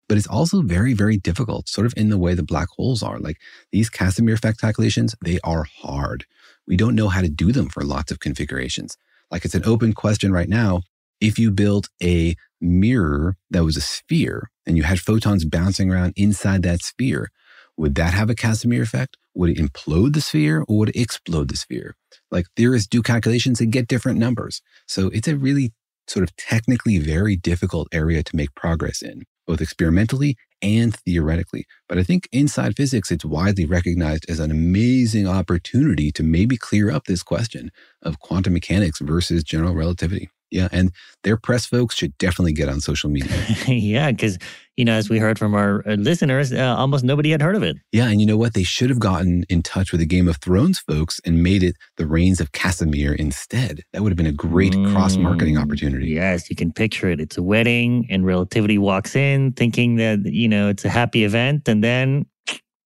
[0.08, 3.20] But it's also very, very difficult, sort of in the way the black holes are.
[3.20, 3.38] Like
[3.72, 6.26] these Casimir effect calculations, they are hard.
[6.68, 8.98] We don't know how to do them for lots of configurations.
[9.32, 10.82] Like it's an open question right now.
[11.22, 16.14] If you built a mirror that was a sphere and you had photons bouncing around
[16.16, 17.30] inside that sphere,
[17.78, 19.18] would that have a Casimir effect?
[19.40, 21.96] Would it implode the sphere or would it explode the sphere?
[22.30, 24.62] Like theorists do calculations and get different numbers.
[24.86, 25.72] So it's a really
[26.10, 31.66] sort of technically very difficult area to make progress in, both experimentally and theoretically.
[31.88, 36.92] But I think inside physics, it's widely recognized as an amazing opportunity to maybe clear
[36.92, 37.72] up this question
[38.04, 40.30] of quantum mechanics versus general relativity.
[40.52, 40.68] Yeah.
[40.72, 40.92] And
[41.24, 43.32] their press folks should definitely get on social media.
[43.68, 44.12] yeah.
[44.12, 44.38] Because,
[44.78, 47.64] you know, as we heard from our uh, listeners, uh, almost nobody had heard of
[47.64, 47.78] it.
[47.92, 48.10] Yeah.
[48.10, 48.54] And you know what?
[48.54, 51.76] They should have gotten in touch with the Game of Thrones folks and made it
[51.98, 53.84] the Rains of Casimir instead.
[53.94, 56.08] That would have been a great mm, cross marketing opportunity.
[56.08, 56.50] Yes.
[56.50, 57.20] You can picture it.
[57.20, 61.68] It's a wedding and Relativity walks in thinking that, you know, it's a happy event.
[61.68, 62.26] And then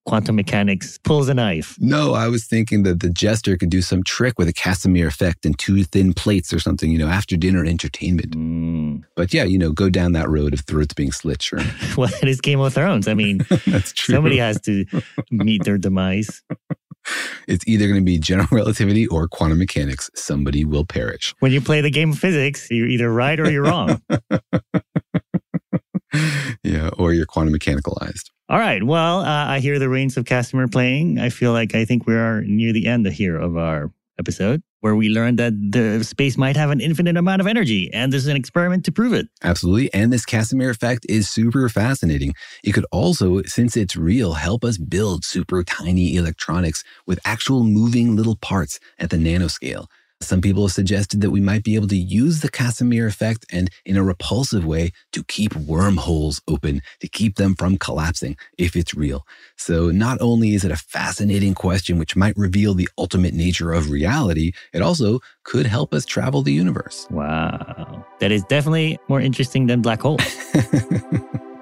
[0.04, 1.76] quantum mechanics pulls a knife.
[1.80, 5.44] No, I was thinking that the jester could do some trick with a Casimir effect
[5.46, 8.36] and two thin plates or something, you know, after dinner entertainment.
[8.36, 9.04] Mm.
[9.16, 11.60] But yeah, you know, go down that road of throats being slit, sure.
[11.96, 13.08] well, it is Game of Thrones.
[13.08, 14.14] I mean, that's true.
[14.14, 14.84] Somebody has to
[15.30, 16.42] meet their demise.
[17.46, 20.10] It's either going to be general relativity or quantum mechanics.
[20.14, 21.34] Somebody will perish.
[21.40, 24.00] When you play the game of physics, you're either right or you're wrong.
[26.62, 28.30] yeah, or you're quantum mechanicalized.
[28.48, 28.82] All right.
[28.82, 31.18] Well, uh, I hear the Rains of Casimir playing.
[31.18, 34.62] I feel like I think we are near the end here of our episode.
[34.80, 38.20] where we learned that the space might have an infinite amount of energy, and this
[38.22, 39.26] is an experiment to prove it.
[39.42, 39.92] Absolutely.
[39.94, 42.34] And this Casimir effect is super fascinating.
[42.62, 48.14] It could also, since it's real, help us build super tiny electronics with actual moving
[48.14, 49.86] little parts at the nanoscale.
[50.24, 53.70] Some people have suggested that we might be able to use the Casimir effect and
[53.84, 58.94] in a repulsive way to keep wormholes open, to keep them from collapsing if it's
[58.94, 59.26] real.
[59.56, 63.90] So not only is it a fascinating question which might reveal the ultimate nature of
[63.90, 67.06] reality, it also could help us travel the universe.
[67.10, 68.04] Wow.
[68.20, 70.22] That is definitely more interesting than black holes.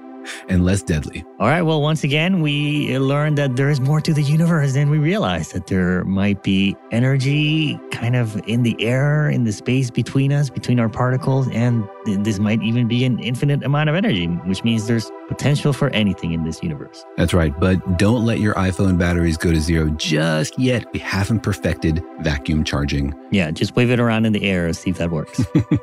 [0.49, 1.25] and less deadly.
[1.39, 1.63] All right.
[1.63, 5.53] Well, once again, we learned that there is more to the universe than we realized,
[5.55, 10.51] that there might be energy kind of in the air, in the space between us,
[10.51, 14.87] between our particles, and this might even be an infinite amount of energy, which means
[14.87, 17.05] there's potential for anything in this universe.
[17.17, 17.59] That's right.
[17.59, 20.91] But don't let your iPhone batteries go to zero just yet.
[20.93, 23.15] We haven't perfected vacuum charging.
[23.31, 25.41] Yeah, just wave it around in the air and see if that works.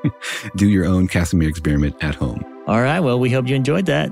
[0.55, 2.43] Do your own Casimir experiment at home.
[2.67, 2.99] All right.
[2.99, 4.11] Well, we hope you enjoyed that.